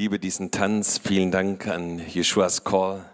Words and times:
liebe 0.00 0.18
diesen 0.18 0.50
Tanz. 0.50 0.96
Vielen 0.96 1.30
Dank 1.30 1.66
an 1.66 1.98
Jeschuas 1.98 2.64
Call. 2.64 3.04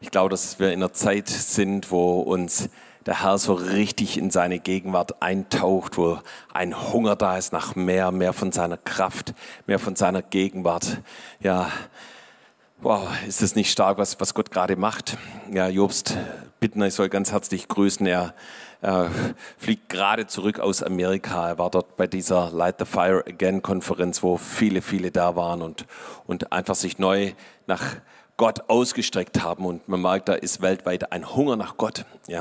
Ich 0.00 0.10
glaube, 0.10 0.30
dass 0.30 0.58
wir 0.58 0.72
in 0.72 0.82
einer 0.82 0.94
Zeit 0.94 1.28
sind, 1.28 1.90
wo 1.90 2.20
uns 2.20 2.70
der 3.04 3.22
Herr 3.22 3.36
so 3.36 3.52
richtig 3.52 4.16
in 4.16 4.30
seine 4.30 4.58
Gegenwart 4.58 5.22
eintaucht, 5.22 5.98
wo 5.98 6.18
ein 6.54 6.94
Hunger 6.94 7.14
da 7.14 7.36
ist 7.36 7.52
nach 7.52 7.74
mehr, 7.74 8.10
mehr 8.10 8.32
von 8.32 8.52
seiner 8.52 8.78
Kraft, 8.78 9.34
mehr 9.66 9.78
von 9.78 9.96
seiner 9.96 10.22
Gegenwart. 10.22 11.02
Ja, 11.40 11.70
wow, 12.80 13.06
ist 13.28 13.42
es 13.42 13.54
nicht 13.54 13.70
stark, 13.70 13.98
was, 13.98 14.18
was 14.18 14.32
Gott 14.32 14.50
gerade 14.50 14.76
macht? 14.76 15.18
Ja, 15.52 15.68
Jobst 15.68 16.16
Bittner, 16.58 16.86
ich 16.86 16.94
soll 16.94 17.10
ganz 17.10 17.32
herzlich 17.32 17.68
grüßen. 17.68 18.06
Er 18.06 18.32
er 18.84 19.10
fliegt 19.56 19.88
gerade 19.88 20.26
zurück 20.26 20.60
aus 20.60 20.82
Amerika. 20.82 21.48
Er 21.48 21.58
war 21.58 21.70
dort 21.70 21.96
bei 21.96 22.06
dieser 22.06 22.50
Light 22.50 22.76
the 22.78 22.84
Fire 22.84 23.24
Again 23.26 23.62
Konferenz, 23.62 24.22
wo 24.22 24.36
viele, 24.36 24.82
viele 24.82 25.10
da 25.10 25.36
waren 25.36 25.62
und, 25.62 25.86
und 26.26 26.52
einfach 26.52 26.74
sich 26.74 26.98
neu 26.98 27.32
nach 27.66 27.82
Gott 28.36 28.68
ausgestreckt 28.68 29.42
haben. 29.42 29.64
Und 29.64 29.88
man 29.88 30.02
merkt, 30.02 30.28
da 30.28 30.34
ist 30.34 30.60
weltweit 30.60 31.12
ein 31.12 31.34
Hunger 31.34 31.56
nach 31.56 31.78
Gott. 31.78 32.04
Ja. 32.28 32.40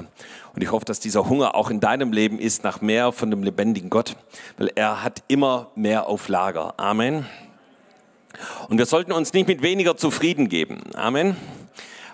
Und 0.53 0.61
ich 0.61 0.69
hoffe, 0.69 0.83
dass 0.83 0.99
dieser 0.99 1.29
Hunger 1.29 1.55
auch 1.55 1.69
in 1.69 1.79
deinem 1.79 2.11
Leben 2.11 2.39
ist 2.39 2.65
nach 2.65 2.81
mehr 2.81 3.13
von 3.13 3.31
dem 3.31 3.41
lebendigen 3.41 3.89
Gott, 3.89 4.17
weil 4.57 4.69
er 4.75 5.01
hat 5.01 5.23
immer 5.29 5.71
mehr 5.75 6.07
auf 6.07 6.27
Lager. 6.27 6.73
Amen. 6.75 7.25
Und 8.67 8.77
wir 8.77 8.85
sollten 8.85 9.13
uns 9.13 9.31
nicht 9.31 9.47
mit 9.47 9.61
weniger 9.61 9.95
zufrieden 9.95 10.49
geben. 10.49 10.81
Amen. 10.93 11.37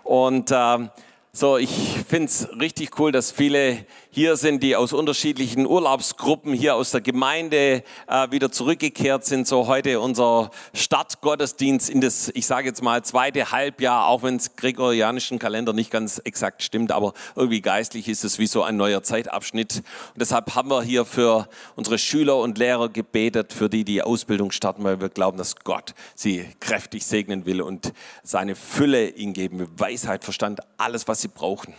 Und 0.03 0.51
äh, 0.51 0.87
so, 1.31 1.57
ich 1.57 1.69
finde 2.07 2.25
es 2.25 2.49
richtig 2.59 2.99
cool, 2.99 3.11
dass 3.11 3.31
viele 3.31 3.85
hier 4.11 4.37
sind, 4.37 4.63
die 4.63 4.75
aus 4.75 4.91
unterschiedlichen 4.91 5.67
Urlaubsgruppen 5.67 6.53
hier 6.53 6.75
aus 6.75 6.89
der 6.89 7.01
Gemeinde 7.01 7.83
äh, 8.07 8.31
wieder 8.31 8.51
zurückgekehrt 8.51 9.23
sind. 9.23 9.47
So 9.47 9.67
heute 9.67 9.99
unser 9.99 10.49
Startgottesdienst 10.73 11.91
in 11.91 12.01
das, 12.01 12.31
ich 12.33 12.47
sage 12.47 12.67
jetzt 12.67 12.81
mal, 12.81 13.03
zweite 13.03 13.51
Halbjahr, 13.51 14.07
auch 14.07 14.23
wenn 14.23 14.37
es 14.37 14.55
gregorianischen 14.55 15.37
Kalender 15.37 15.73
nicht 15.73 15.91
ganz 15.91 16.19
exakt 16.23 16.63
stimmt, 16.63 16.91
aber 16.91 17.13
irgendwie 17.35 17.61
geistlich 17.61 18.07
ist 18.07 18.23
es 18.23 18.39
wie 18.39 18.47
so 18.47 18.63
ein 18.63 18.77
neuer 18.77 19.03
Zeitabschnitt. 19.03 19.77
Und 19.77 20.19
deshalb 20.19 20.55
haben 20.55 20.71
wir 20.71 20.81
hier 20.81 21.05
für 21.05 21.47
unsere 21.75 21.99
Schüler 21.99 22.37
und 22.37 22.57
Lehrer 22.57 22.89
gebetet, 22.89 23.53
für 23.53 23.69
die 23.69 23.83
die 23.83 24.01
Ausbildung 24.01 24.49
starten, 24.51 24.83
weil 24.83 24.99
wir 24.99 25.09
glauben, 25.09 25.37
dass 25.37 25.55
Gott 25.57 25.93
sie 26.15 26.47
kräftig 26.59 27.05
segnen 27.05 27.45
will 27.45 27.61
und 27.61 27.93
seine 28.23 28.55
Fülle 28.55 29.09
ihnen 29.09 29.33
geben, 29.33 29.67
Weisheit, 29.77 30.23
Verstand, 30.23 30.61
alles, 30.77 31.07
was 31.07 31.21
sie 31.21 31.27
brauchen. 31.27 31.75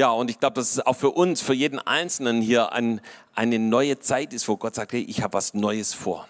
Ja, 0.00 0.12
und 0.12 0.30
ich 0.30 0.40
glaube, 0.40 0.54
dass 0.54 0.70
es 0.70 0.86
auch 0.86 0.96
für 0.96 1.10
uns, 1.10 1.42
für 1.42 1.52
jeden 1.52 1.78
Einzelnen 1.78 2.40
hier 2.40 2.72
ein, 2.72 3.02
eine 3.34 3.58
neue 3.58 3.98
Zeit 3.98 4.32
ist, 4.32 4.48
wo 4.48 4.56
Gott 4.56 4.74
sagt, 4.74 4.94
hey, 4.94 5.02
ich 5.02 5.22
habe 5.22 5.34
was 5.34 5.52
Neues 5.52 5.92
vor. 5.92 6.26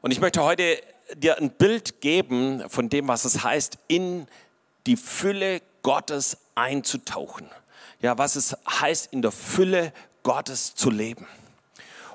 Und 0.00 0.10
ich 0.10 0.20
möchte 0.20 0.42
heute 0.42 0.82
dir 1.14 1.38
ein 1.38 1.50
Bild 1.50 2.00
geben 2.00 2.64
von 2.68 2.88
dem, 2.88 3.06
was 3.06 3.24
es 3.24 3.44
heißt, 3.44 3.78
in 3.86 4.26
die 4.88 4.96
Fülle 4.96 5.62
Gottes 5.84 6.38
einzutauchen. 6.56 7.48
Ja, 8.02 8.18
was 8.18 8.34
es 8.34 8.56
heißt, 8.68 9.12
in 9.12 9.22
der 9.22 9.30
Fülle 9.30 9.92
Gottes 10.24 10.74
zu 10.74 10.90
leben. 10.90 11.28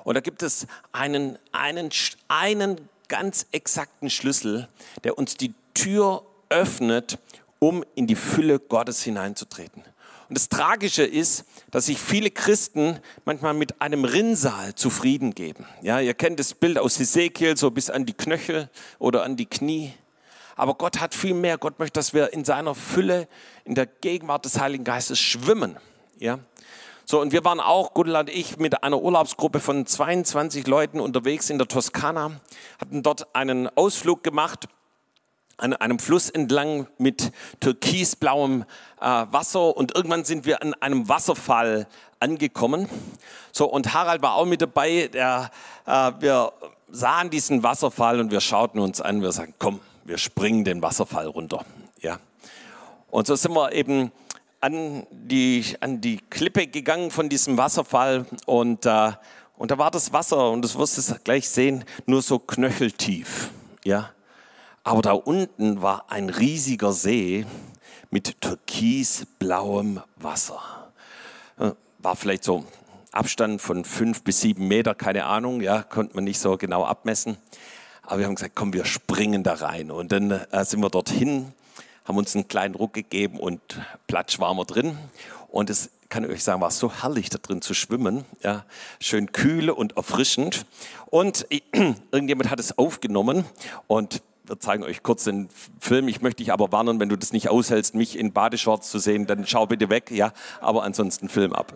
Und 0.04 0.16
da 0.16 0.20
gibt 0.20 0.42
es 0.42 0.66
einen, 0.92 1.38
einen, 1.52 1.88
einen 2.28 2.90
ganz 3.08 3.46
exakten 3.52 4.10
Schlüssel, 4.10 4.68
der 5.02 5.16
uns 5.16 5.38
die 5.38 5.54
Tür 5.72 6.26
öffnet, 6.50 7.18
um 7.58 7.82
in 7.94 8.06
die 8.06 8.16
Fülle 8.16 8.58
Gottes 8.58 9.02
hineinzutreten. 9.02 9.82
Und 10.34 10.38
das 10.38 10.48
Tragische 10.48 11.04
ist, 11.04 11.44
dass 11.70 11.86
sich 11.86 11.96
viele 11.96 12.28
Christen 12.28 12.98
manchmal 13.24 13.54
mit 13.54 13.80
einem 13.80 14.04
Rinnsal 14.04 14.74
zufrieden 14.74 15.32
geben. 15.32 15.64
Ja, 15.80 16.00
ihr 16.00 16.12
kennt 16.14 16.40
das 16.40 16.54
Bild 16.54 16.76
aus 16.76 16.98
Ezekiel, 16.98 17.56
so 17.56 17.70
bis 17.70 17.88
an 17.88 18.04
die 18.04 18.14
Knöchel 18.14 18.68
oder 18.98 19.22
an 19.22 19.36
die 19.36 19.46
Knie. 19.46 19.94
Aber 20.56 20.74
Gott 20.74 20.98
hat 21.00 21.14
viel 21.14 21.34
mehr. 21.34 21.56
Gott 21.56 21.78
möchte, 21.78 22.00
dass 22.00 22.14
wir 22.14 22.32
in 22.32 22.44
seiner 22.44 22.74
Fülle, 22.74 23.28
in 23.64 23.76
der 23.76 23.86
Gegenwart 23.86 24.44
des 24.44 24.58
Heiligen 24.58 24.82
Geistes 24.82 25.20
schwimmen. 25.20 25.76
Ja. 26.18 26.40
So, 27.04 27.20
und 27.20 27.30
wir 27.30 27.44
waren 27.44 27.60
auch, 27.60 27.94
Gudel 27.94 28.16
und 28.16 28.28
ich, 28.28 28.56
mit 28.56 28.82
einer 28.82 29.00
Urlaubsgruppe 29.00 29.60
von 29.60 29.86
22 29.86 30.66
Leuten 30.66 30.98
unterwegs 30.98 31.48
in 31.48 31.58
der 31.58 31.68
Toskana, 31.68 32.40
hatten 32.80 33.04
dort 33.04 33.36
einen 33.36 33.68
Ausflug 33.76 34.24
gemacht 34.24 34.66
an 35.56 35.72
einem 35.74 35.98
Fluss 35.98 36.30
entlang 36.30 36.86
mit 36.98 37.32
türkisblauem 37.60 38.64
äh, 39.00 39.04
Wasser 39.04 39.76
und 39.76 39.94
irgendwann 39.94 40.24
sind 40.24 40.46
wir 40.46 40.62
an 40.62 40.74
einem 40.74 41.08
Wasserfall 41.08 41.86
angekommen. 42.20 42.88
So 43.52 43.66
und 43.66 43.94
Harald 43.94 44.22
war 44.22 44.34
auch 44.34 44.46
mit 44.46 44.62
dabei. 44.62 45.08
Der, 45.12 45.50
äh, 45.86 46.12
wir 46.20 46.52
sahen 46.90 47.30
diesen 47.30 47.62
Wasserfall 47.62 48.20
und 48.20 48.30
wir 48.30 48.40
schauten 48.40 48.80
uns 48.80 49.00
an. 49.00 49.22
Wir 49.22 49.32
sagten, 49.32 49.54
komm, 49.58 49.80
wir 50.04 50.18
springen 50.18 50.64
den 50.64 50.82
Wasserfall 50.82 51.26
runter. 51.26 51.64
Ja. 52.00 52.18
Und 53.10 53.26
so 53.26 53.36
sind 53.36 53.54
wir 53.54 53.72
eben 53.72 54.10
an 54.60 55.06
die, 55.10 55.64
an 55.80 56.00
die 56.00 56.18
Klippe 56.30 56.66
gegangen 56.66 57.10
von 57.10 57.28
diesem 57.28 57.58
Wasserfall 57.58 58.24
und, 58.46 58.86
äh, 58.86 59.12
und 59.56 59.70
da 59.70 59.78
war 59.78 59.90
das 59.90 60.12
Wasser 60.12 60.50
und 60.50 60.62
das 60.62 60.78
wirst 60.78 60.98
du 60.98 61.14
gleich 61.22 61.48
sehen, 61.48 61.84
nur 62.06 62.22
so 62.22 62.38
knöcheltief. 62.38 63.50
Ja. 63.84 64.13
Aber 64.86 65.00
da 65.00 65.12
unten 65.12 65.80
war 65.80 66.10
ein 66.10 66.28
riesiger 66.28 66.92
See 66.92 67.46
mit 68.10 68.42
türkisblauem 68.42 70.02
Wasser. 70.16 70.60
Äh, 71.58 71.70
war 71.98 72.16
vielleicht 72.16 72.44
so 72.44 72.64
Abstand 73.10 73.62
von 73.62 73.86
fünf 73.86 74.22
bis 74.22 74.42
sieben 74.42 74.68
Meter, 74.68 74.94
keine 74.94 75.24
Ahnung, 75.24 75.62
ja, 75.62 75.82
konnte 75.82 76.14
man 76.14 76.24
nicht 76.24 76.38
so 76.38 76.58
genau 76.58 76.84
abmessen. 76.84 77.38
Aber 78.02 78.18
wir 78.18 78.26
haben 78.26 78.34
gesagt, 78.34 78.54
komm, 78.54 78.74
wir 78.74 78.84
springen 78.84 79.42
da 79.42 79.54
rein. 79.54 79.90
Und 79.90 80.12
dann 80.12 80.30
äh, 80.30 80.64
sind 80.66 80.80
wir 80.80 80.90
dorthin, 80.90 81.54
haben 82.04 82.18
uns 82.18 82.34
einen 82.34 82.48
kleinen 82.48 82.74
Ruck 82.74 82.92
gegeben 82.92 83.40
und 83.40 83.60
platsch 84.06 84.38
waren 84.38 84.58
wir 84.58 84.66
drin. 84.66 84.98
Und 85.48 85.70
es 85.70 85.88
kann 86.10 86.24
ich 86.24 86.30
euch 86.30 86.44
sagen, 86.44 86.60
war 86.60 86.70
so 86.70 86.92
herrlich 86.92 87.30
da 87.30 87.38
drin 87.38 87.62
zu 87.62 87.72
schwimmen. 87.72 88.26
Ja, 88.42 88.66
schön 89.00 89.32
kühl 89.32 89.70
und 89.70 89.96
erfrischend. 89.96 90.66
Und 91.06 91.46
irgendjemand 92.12 92.50
hat 92.50 92.60
es 92.60 92.76
aufgenommen 92.76 93.46
und 93.86 94.22
wir 94.46 94.60
zeigen 94.60 94.84
euch 94.84 95.02
kurz 95.02 95.24
den 95.24 95.48
Film. 95.80 96.08
Ich 96.08 96.20
möchte 96.20 96.42
dich 96.42 96.52
aber 96.52 96.70
warnen, 96.70 97.00
wenn 97.00 97.08
du 97.08 97.16
das 97.16 97.32
nicht 97.32 97.48
aushältst, 97.48 97.94
mich 97.94 98.18
in 98.18 98.32
Badeshorts 98.32 98.90
zu 98.90 98.98
sehen, 98.98 99.26
dann 99.26 99.46
schau 99.46 99.66
bitte 99.66 99.88
weg, 99.88 100.10
ja. 100.10 100.32
Aber 100.60 100.82
ansonsten 100.82 101.28
Film 101.28 101.52
ab. 101.52 101.72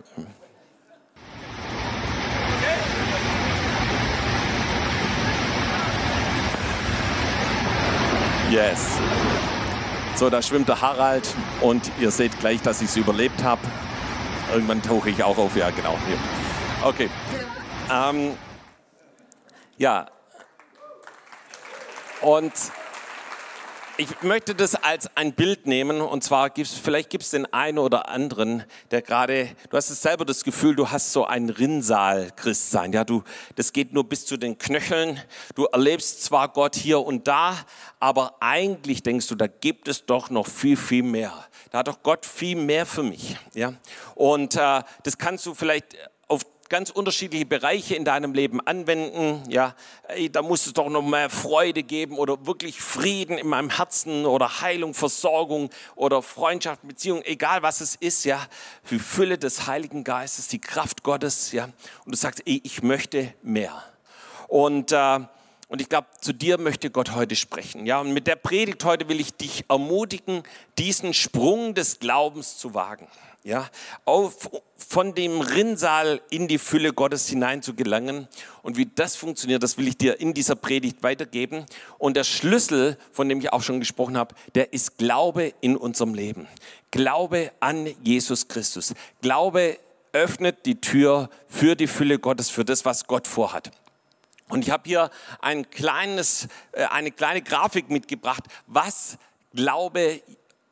Yes. 8.51 8.97
So, 10.15 10.31
da 10.31 10.43
schwimmt 10.43 10.69
der 10.69 10.81
Harald 10.81 11.29
und 11.61 11.91
ihr 12.01 12.11
seht 12.11 12.39
gleich, 12.41 12.61
dass 12.63 12.81
ich 12.81 12.89
es 12.89 12.97
überlebt 12.97 13.43
habe. 13.43 13.61
Irgendwann 14.53 14.83
tauche 14.83 15.11
ich 15.11 15.23
auch 15.23 15.39
auf, 15.39 15.55
ja 15.57 15.71
genau. 15.71 15.97
Hier. 16.07 16.19
Okay. 16.83 17.11
Ähm, 17.91 18.33
ja, 19.77 20.07
und 22.21 22.53
ich 24.01 24.23
möchte 24.23 24.55
das 24.55 24.77
als 24.77 25.11
ein 25.17 25.33
Bild 25.33 25.67
nehmen 25.67 26.01
und 26.01 26.23
zwar 26.23 26.51
gibt's, 26.51 26.75
vielleicht 26.75 27.11
gibt 27.11 27.25
es 27.25 27.31
den 27.31 27.53
einen 27.53 27.79
oder 27.79 28.09
anderen, 28.09 28.63
der 28.93 29.03
gerade, 29.03 29.57
du 29.71 29.77
hast 29.77 29.91
es 29.91 30.01
selber 30.01 30.25
das 30.25 30.45
Gefühl, 30.45 30.77
du 30.77 30.89
hast 30.89 31.13
so 31.13 31.27
ein 31.27 31.51
Rinnsal-Christsein. 31.51 32.93
Ja, 32.93 33.03
du, 33.03 33.25
das 33.57 33.73
geht 33.73 33.93
nur 33.93 34.09
bis 34.09 34.25
zu 34.25 34.37
den 34.37 34.57
Knöcheln. 34.57 35.21
Du 35.57 35.65
erlebst 35.65 36.23
zwar 36.23 36.49
Gott 36.49 36.77
hier 36.77 37.01
und 37.01 37.27
da, 37.27 37.57
aber 37.99 38.37
eigentlich 38.39 39.03
denkst 39.03 39.27
du, 39.27 39.35
da 39.35 39.49
gibt 39.49 39.89
es 39.89 40.07
doch 40.07 40.31
noch 40.31 40.47
viel, 40.47 40.77
viel 40.77 41.03
mehr. 41.03 41.33
Da 41.73 41.79
hat 41.79 41.89
doch 41.89 42.01
Gott 42.05 42.25
viel 42.25 42.55
mehr 42.55 42.87
für 42.87 43.03
mich. 43.03 43.37
Ja, 43.55 43.75
und 44.15 44.55
äh, 44.55 44.83
das 45.03 45.19
kannst 45.19 45.45
du 45.45 45.55
vielleicht 45.55 45.97
ganz 46.69 46.91
unterschiedliche 46.91 47.47
Bereiche 47.47 47.95
in 47.95 48.05
deinem 48.05 48.35
Leben 48.35 48.61
anwenden. 48.61 49.43
Ja, 49.51 49.75
da 50.33 50.43
muss 50.43 50.67
es 50.67 50.73
doch 50.73 50.89
noch 50.89 51.03
mehr 51.03 51.31
Freude 51.31 51.83
geben 51.83 52.19
oder 52.19 52.47
wirklich 52.47 52.81
Frieden 52.81 53.39
in 53.39 53.49
meinem 53.49 53.71
Herzen 53.71 54.27
oder 54.27 54.61
Heilung, 54.61 54.95
Versorgung 54.95 55.71
oder 55.97 56.23
Freundschaft, 56.23 56.87
Beziehung, 56.87 57.23
egal 57.23 57.63
was 57.63 57.81
es 57.81 57.95
ist. 57.97 58.25
Ja, 58.25 58.47
die 58.91 58.99
Fülle 58.99 59.39
des 59.39 59.67
Heiligen 59.67 60.05
Geistes, 60.05 60.49
die 60.49 60.61
Kraft 60.61 61.03
Gottes. 61.03 61.53
Ja, 61.53 61.65
und 62.05 62.13
du 62.13 62.17
sagst, 62.17 62.43
ey, 62.47 62.61
ich 62.65 62.83
möchte 62.83 63.33
mehr. 63.43 63.83
Und 64.49 64.93
äh, 64.93 65.21
und 65.71 65.83
ich 65.83 65.91
glaube, 65.91 66.07
zu 66.23 66.33
dir 66.33 66.57
möchte 66.57 66.91
Gott 66.91 67.15
heute 67.15 67.37
sprechen. 67.37 67.85
Ja, 67.85 68.01
und 68.01 68.15
mit 68.15 68.27
der 68.27 68.37
Predigt 68.37 68.83
heute 68.87 69.11
will 69.11 69.21
ich 69.21 69.35
dich 69.35 69.67
ermutigen, 69.69 70.43
diesen 70.79 71.13
Sprung 71.13 71.75
des 71.75 71.99
Glaubens 71.99 72.57
zu 72.57 72.73
wagen 72.73 73.07
ja, 73.49 73.67
auf, 74.05 74.51
von 74.77 75.15
dem 75.15 75.41
Rinnsal 75.41 76.21
in 76.29 76.49
die 76.49 76.59
Fülle 76.59 76.93
Gottes 76.93 77.29
hinein 77.29 77.63
zu 77.63 77.75
gelangen. 77.75 78.29
Und 78.63 78.77
wie 78.77 78.87
das 78.95 79.17
funktioniert, 79.17 79.63
das 79.63 79.79
will 79.79 79.89
ich 79.89 79.97
dir 79.97 80.21
in 80.21 80.35
dieser 80.35 80.55
Predigt 80.55 81.03
weitergeben. 81.03 81.65
Und 81.97 82.19
der 82.19 82.25
Schlüssel, 82.25 82.99
von 83.11 83.29
dem 83.29 83.41
ich 83.41 83.51
auch 83.53 83.63
schon 83.63 83.81
gesprochen 83.81 84.19
habe, 84.19 84.35
der 84.55 84.75
ist 84.75 84.99
Glaube 84.99 85.55
in 85.63 85.79
unserem 85.79 86.13
Leben. 86.13 86.47
Glaube 86.91 87.51
an 87.59 87.89
Jesus 88.05 88.49
Christus. 88.49 88.93
Glaube 89.23 89.79
öffnet 90.13 90.67
die 90.67 90.81
Tür 90.81 91.31
für 91.47 91.75
die 91.75 91.87
Fülle 91.87 92.19
Gottes, 92.19 92.51
für 92.51 92.67
das, 92.67 92.85
was 92.85 93.07
Gott 93.07 93.27
vorhat. 93.27 93.71
Und 94.51 94.63
ich 94.63 94.71
habe 94.71 94.83
hier 94.87 95.11
ein 95.41 95.71
kleines, 95.71 96.49
äh, 96.73 96.85
eine 96.85 97.13
kleine 97.13 97.41
Grafik 97.41 97.89
mitgebracht, 97.89 98.45
was 98.67 99.17
Glaube 99.55 100.21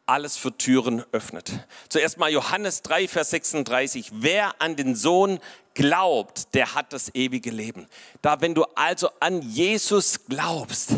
alles 0.06 0.36
für 0.36 0.56
Türen 0.56 1.04
öffnet. 1.10 1.52
Zuerst 1.88 2.16
mal 2.16 2.30
Johannes 2.30 2.82
3, 2.82 3.08
Vers 3.08 3.30
36. 3.30 4.10
Wer 4.14 4.60
an 4.60 4.76
den 4.76 4.94
Sohn 4.94 5.40
glaubt, 5.74 6.54
der 6.54 6.74
hat 6.74 6.92
das 6.92 7.14
ewige 7.14 7.50
Leben. 7.50 7.86
Da, 8.22 8.40
wenn 8.40 8.54
du 8.54 8.64
also 8.76 9.10
an 9.20 9.42
Jesus 9.42 10.24
glaubst, 10.26 10.92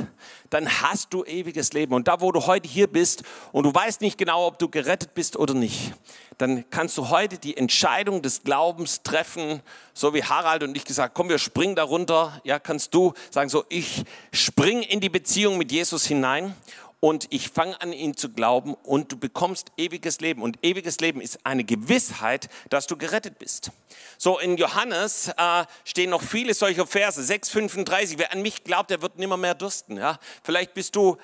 dann 0.51 0.83
hast 0.83 1.13
du 1.13 1.25
ewiges 1.25 1.73
Leben. 1.73 1.95
Und 1.95 2.07
da, 2.07 2.21
wo 2.21 2.33
du 2.33 2.47
heute 2.47 2.69
hier 2.69 2.87
bist 2.87 3.23
und 3.53 3.65
du 3.65 3.75
weißt 3.75 4.03
nicht 4.03 4.19
genau, 4.19 4.47
ob 4.47 4.59
du 4.59 4.69
gerettet 4.69 5.15
bist 5.15 5.37
oder 5.37 5.55
nicht, 5.55 5.95
dann 6.37 6.69
kannst 6.71 6.97
du 6.97 7.09
heute 7.09 7.39
die 7.39 7.57
Entscheidung 7.57 8.23
des 8.23 8.45
Glaubens 8.45 9.03
treffen, 9.03 9.61
so 9.93 10.15
wie 10.15 10.23
Harald 10.23 10.63
und 10.63 10.77
ich 10.77 10.85
gesagt, 10.85 11.15
komm, 11.15 11.29
wir 11.29 11.39
springen 11.39 11.75
darunter. 11.75 12.41
Ja, 12.45 12.61
kannst 12.61 12.95
du 12.95 13.15
sagen, 13.31 13.49
so, 13.49 13.65
ich 13.69 14.05
spring 14.33 14.83
in 14.83 15.01
die 15.01 15.09
Beziehung 15.09 15.59
mit 15.59 15.73
Jesus 15.73 16.07
hinein 16.07 16.55
und 17.01 17.29
ich 17.31 17.51
fange 17.51 17.81
an, 17.81 17.93
ihn 17.93 18.17
zu 18.17 18.31
glauben 18.31 18.75
und 18.75 19.13
du 19.13 19.17
bekommst 19.17 19.71
ewiges 19.77 20.21
Leben. 20.21 20.43
Und 20.43 20.59
ewiges 20.63 20.99
Leben 20.99 21.21
ist 21.21 21.39
eine 21.45 21.63
Gewissheit, 21.63 22.49
dass 22.71 22.87
du 22.87 22.97
gerettet 22.97 23.39
bist. 23.39 23.71
So 24.17 24.39
in 24.39 24.57
Johannes 24.57 25.29
äh, 25.37 25.65
stehen 25.85 26.11
noch 26.11 26.23
viele 26.23 26.55
solcher 26.55 26.87
Verse, 26.87 27.21
6,35. 27.21 28.15
Wer 28.19 28.33
an 28.33 28.43
mich 28.43 28.65
glaubt, 28.65 28.91
der 28.91 29.01
wird 29.01 29.19
nimmer 29.19 29.37
mehr 29.37 29.55
dursten. 29.55 29.97
Ja? 29.97 30.19
Vielleicht 30.43 30.75
bist 30.75 30.97
du 30.97 31.17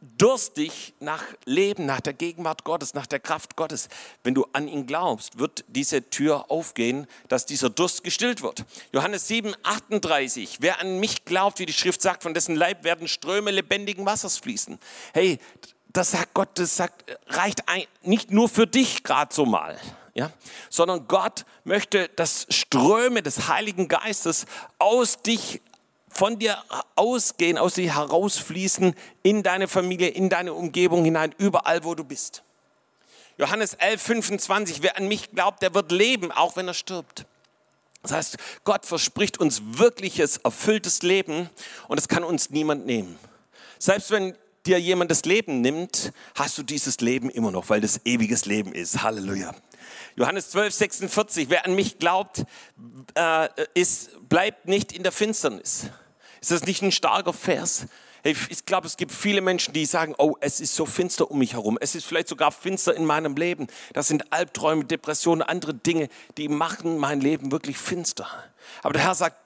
durstig 0.00 0.94
nach 1.00 1.24
Leben, 1.44 1.86
nach 1.86 2.00
der 2.00 2.12
Gegenwart 2.12 2.64
Gottes, 2.64 2.94
nach 2.94 3.06
der 3.06 3.18
Kraft 3.18 3.56
Gottes. 3.56 3.88
Wenn 4.22 4.34
du 4.34 4.46
an 4.52 4.68
ihn 4.68 4.86
glaubst, 4.86 5.38
wird 5.38 5.64
diese 5.68 6.08
Tür 6.08 6.50
aufgehen, 6.50 7.06
dass 7.28 7.46
dieser 7.46 7.70
Durst 7.70 8.04
gestillt 8.04 8.42
wird. 8.42 8.64
Johannes 8.92 9.26
7, 9.28 9.54
38. 9.62 10.58
Wer 10.60 10.80
an 10.80 11.00
mich 11.00 11.24
glaubt, 11.24 11.58
wie 11.58 11.66
die 11.66 11.72
Schrift 11.72 12.00
sagt, 12.00 12.22
von 12.22 12.34
dessen 12.34 12.54
Leib 12.54 12.84
werden 12.84 13.08
Ströme 13.08 13.50
lebendigen 13.50 14.06
Wassers 14.06 14.38
fließen. 14.38 14.78
Hey, 15.12 15.38
das 15.92 16.12
sagt 16.12 16.34
Gott, 16.34 16.50
das 16.54 16.76
sagt, 16.76 17.18
reicht 17.26 17.68
ein, 17.68 17.84
nicht 18.02 18.30
nur 18.30 18.48
für 18.48 18.66
dich 18.66 19.02
gerade 19.02 19.34
so 19.34 19.46
mal. 19.46 19.78
Ja, 20.14 20.32
sondern 20.68 21.06
Gott 21.06 21.44
möchte, 21.62 22.08
dass 22.08 22.46
Ströme 22.50 23.22
des 23.22 23.46
Heiligen 23.46 23.86
Geistes 23.86 24.46
aus 24.78 25.22
dich 25.22 25.60
von 26.18 26.36
dir 26.36 26.58
ausgehen, 26.96 27.58
aus 27.58 27.74
dir 27.74 27.94
herausfließen 27.94 28.96
in 29.22 29.44
deine 29.44 29.68
Familie, 29.68 30.08
in 30.08 30.28
deine 30.28 30.52
Umgebung 30.52 31.04
hinein, 31.04 31.32
überall, 31.38 31.84
wo 31.84 31.94
du 31.94 32.02
bist. 32.02 32.42
Johannes 33.36 33.74
11, 33.74 34.02
25, 34.02 34.82
wer 34.82 34.96
an 34.96 35.06
mich 35.06 35.30
glaubt, 35.30 35.62
der 35.62 35.74
wird 35.74 35.92
leben, 35.92 36.32
auch 36.32 36.56
wenn 36.56 36.66
er 36.66 36.74
stirbt. 36.74 37.24
Das 38.02 38.10
heißt, 38.10 38.36
Gott 38.64 38.84
verspricht 38.84 39.38
uns 39.38 39.62
wirkliches, 39.64 40.38
erfülltes 40.38 41.02
Leben 41.02 41.48
und 41.86 41.98
es 41.98 42.08
kann 42.08 42.24
uns 42.24 42.50
niemand 42.50 42.84
nehmen. 42.84 43.16
Selbst 43.78 44.10
wenn 44.10 44.36
dir 44.66 44.80
jemand 44.80 45.12
das 45.12 45.24
Leben 45.24 45.60
nimmt, 45.60 46.12
hast 46.34 46.58
du 46.58 46.64
dieses 46.64 47.00
Leben 47.00 47.30
immer 47.30 47.52
noch, 47.52 47.68
weil 47.68 47.80
das 47.80 48.00
ewiges 48.04 48.44
Leben 48.44 48.72
ist. 48.72 49.04
Halleluja. 49.04 49.54
Johannes 50.16 50.50
12, 50.50 50.74
46, 50.74 51.48
wer 51.48 51.64
an 51.64 51.76
mich 51.76 52.00
glaubt, 52.00 52.42
äh, 53.14 53.48
ist, 53.74 54.10
bleibt 54.28 54.66
nicht 54.66 54.90
in 54.90 55.04
der 55.04 55.12
Finsternis. 55.12 55.90
Ist 56.40 56.50
das 56.50 56.64
nicht 56.64 56.82
ein 56.82 56.92
starker 56.92 57.32
Vers? 57.32 57.86
Ich 58.24 58.66
glaube, 58.66 58.86
es 58.86 58.96
gibt 58.96 59.12
viele 59.12 59.40
Menschen, 59.40 59.72
die 59.72 59.86
sagen, 59.86 60.14
oh, 60.18 60.34
es 60.40 60.60
ist 60.60 60.74
so 60.74 60.86
finster 60.86 61.30
um 61.30 61.38
mich 61.38 61.52
herum. 61.52 61.78
Es 61.80 61.94
ist 61.94 62.04
vielleicht 62.04 62.28
sogar 62.28 62.50
finster 62.50 62.94
in 62.94 63.06
meinem 63.06 63.36
Leben. 63.36 63.68
Das 63.92 64.08
sind 64.08 64.32
Albträume, 64.32 64.84
Depressionen, 64.84 65.42
andere 65.42 65.74
Dinge, 65.74 66.08
die 66.36 66.48
machen 66.48 66.98
mein 66.98 67.20
Leben 67.20 67.52
wirklich 67.52 67.78
finster. 67.78 68.26
Aber 68.82 68.92
der 68.92 69.02
Herr 69.02 69.14
sagt, 69.14 69.36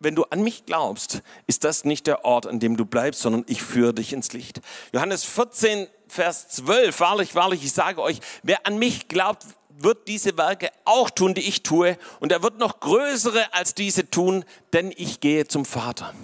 wenn 0.00 0.14
du 0.14 0.24
an 0.24 0.42
mich 0.42 0.66
glaubst, 0.66 1.22
ist 1.46 1.64
das 1.64 1.84
nicht 1.84 2.06
der 2.06 2.24
Ort, 2.24 2.46
an 2.46 2.60
dem 2.60 2.76
du 2.76 2.84
bleibst, 2.84 3.20
sondern 3.20 3.44
ich 3.48 3.62
führe 3.62 3.94
dich 3.94 4.12
ins 4.12 4.32
Licht. 4.32 4.60
Johannes 4.92 5.24
14, 5.24 5.88
Vers 6.06 6.48
12, 6.50 7.00
wahrlich, 7.00 7.34
wahrlich, 7.34 7.64
ich 7.64 7.72
sage 7.72 8.00
euch, 8.00 8.20
wer 8.44 8.64
an 8.66 8.78
mich 8.78 9.08
glaubt, 9.08 9.44
wird 9.70 10.06
diese 10.06 10.36
Werke 10.36 10.70
auch 10.84 11.10
tun, 11.10 11.34
die 11.34 11.48
ich 11.48 11.62
tue, 11.62 11.98
und 12.20 12.30
er 12.30 12.42
wird 12.42 12.58
noch 12.58 12.80
größere 12.80 13.52
als 13.54 13.74
diese 13.74 14.08
tun, 14.08 14.44
denn 14.72 14.92
ich 14.96 15.20
gehe 15.20 15.48
zum 15.48 15.64
Vater. 15.64 16.14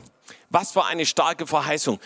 Was 0.54 0.70
für 0.70 0.84
eine 0.84 1.04
starke 1.04 1.48
Verheißung. 1.48 1.98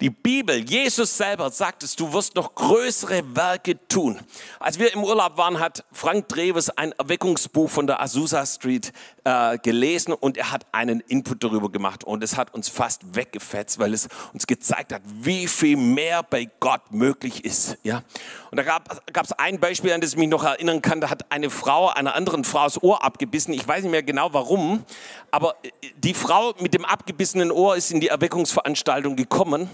Die 0.00 0.08
Bibel, 0.08 0.56
Jesus 0.56 1.14
selber 1.14 1.50
sagt 1.50 1.82
es, 1.82 1.94
du 1.94 2.10
wirst 2.14 2.34
noch 2.34 2.54
größere 2.54 3.36
Werke 3.36 3.86
tun. 3.86 4.18
Als 4.58 4.78
wir 4.78 4.94
im 4.94 5.04
Urlaub 5.04 5.36
waren, 5.36 5.60
hat 5.60 5.84
Frank 5.92 6.26
Dreves 6.26 6.70
ein 6.70 6.92
Erweckungsbuch 6.92 7.68
von 7.68 7.86
der 7.86 8.00
Azusa 8.00 8.46
Street 8.46 8.94
äh, 9.24 9.58
gelesen 9.58 10.14
und 10.14 10.38
er 10.38 10.52
hat 10.52 10.64
einen 10.72 11.00
Input 11.00 11.44
darüber 11.44 11.70
gemacht 11.70 12.02
und 12.02 12.24
es 12.24 12.38
hat 12.38 12.54
uns 12.54 12.70
fast 12.70 13.14
weggefetzt, 13.14 13.78
weil 13.78 13.92
es 13.92 14.08
uns 14.32 14.46
gezeigt 14.46 14.94
hat, 14.94 15.02
wie 15.04 15.46
viel 15.46 15.76
mehr 15.76 16.22
bei 16.22 16.48
Gott 16.60 16.90
möglich 16.92 17.44
ist. 17.44 17.76
Ja? 17.82 18.02
Und 18.50 18.56
da 18.56 18.62
gab 18.62 19.24
es 19.24 19.32
ein 19.32 19.60
Beispiel, 19.60 19.92
an 19.92 20.00
das 20.00 20.12
ich 20.12 20.16
mich 20.16 20.28
noch 20.28 20.44
erinnern 20.44 20.80
kann, 20.80 21.02
da 21.02 21.10
hat 21.10 21.30
eine 21.30 21.50
Frau 21.50 21.90
einer 21.90 22.14
anderen 22.14 22.44
Frau 22.44 22.64
das 22.64 22.82
Ohr 22.82 23.04
abgebissen. 23.04 23.52
Ich 23.52 23.68
weiß 23.68 23.82
nicht 23.82 23.90
mehr 23.90 24.02
genau 24.02 24.32
warum, 24.32 24.82
aber 25.30 25.56
die 25.98 26.14
Frau 26.14 26.54
mit 26.58 26.72
dem 26.72 26.86
abgebissenen 26.86 27.52
Ohr 27.52 27.76
ist 27.76 27.90
in 27.92 28.00
die 28.00 28.08
Erweckungsveranstaltung 28.08 29.14
gekommen 29.14 29.68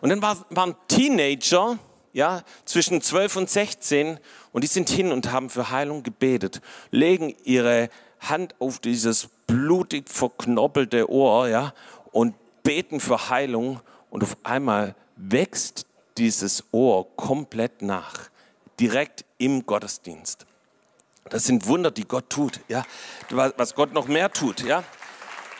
und 0.00 0.10
dann 0.10 0.22
war, 0.22 0.44
waren 0.50 0.74
Teenager, 0.88 1.78
ja, 2.12 2.42
zwischen 2.64 3.00
12 3.00 3.36
und 3.36 3.50
16 3.50 4.18
und 4.52 4.64
die 4.64 4.68
sind 4.68 4.88
hin 4.88 5.12
und 5.12 5.32
haben 5.32 5.50
für 5.50 5.70
Heilung 5.70 6.02
gebetet, 6.02 6.60
legen 6.90 7.34
ihre 7.44 7.90
Hand 8.20 8.54
auf 8.60 8.78
dieses 8.78 9.28
blutig 9.46 10.08
verknobbelte 10.08 11.10
Ohr, 11.10 11.48
ja, 11.48 11.74
und 12.12 12.34
beten 12.62 13.00
für 13.00 13.28
Heilung 13.28 13.80
und 14.10 14.22
auf 14.22 14.36
einmal 14.44 14.94
wächst 15.16 15.86
dieses 16.16 16.64
Ohr 16.72 17.06
komplett 17.16 17.82
nach, 17.82 18.30
direkt 18.78 19.24
im 19.38 19.66
Gottesdienst. 19.66 20.46
Das 21.30 21.44
sind 21.44 21.66
Wunder, 21.66 21.90
die 21.90 22.06
Gott 22.06 22.30
tut, 22.30 22.60
ja, 22.68 22.84
was 23.30 23.74
Gott 23.74 23.92
noch 23.92 24.08
mehr 24.08 24.30
tut, 24.30 24.62
ja. 24.62 24.84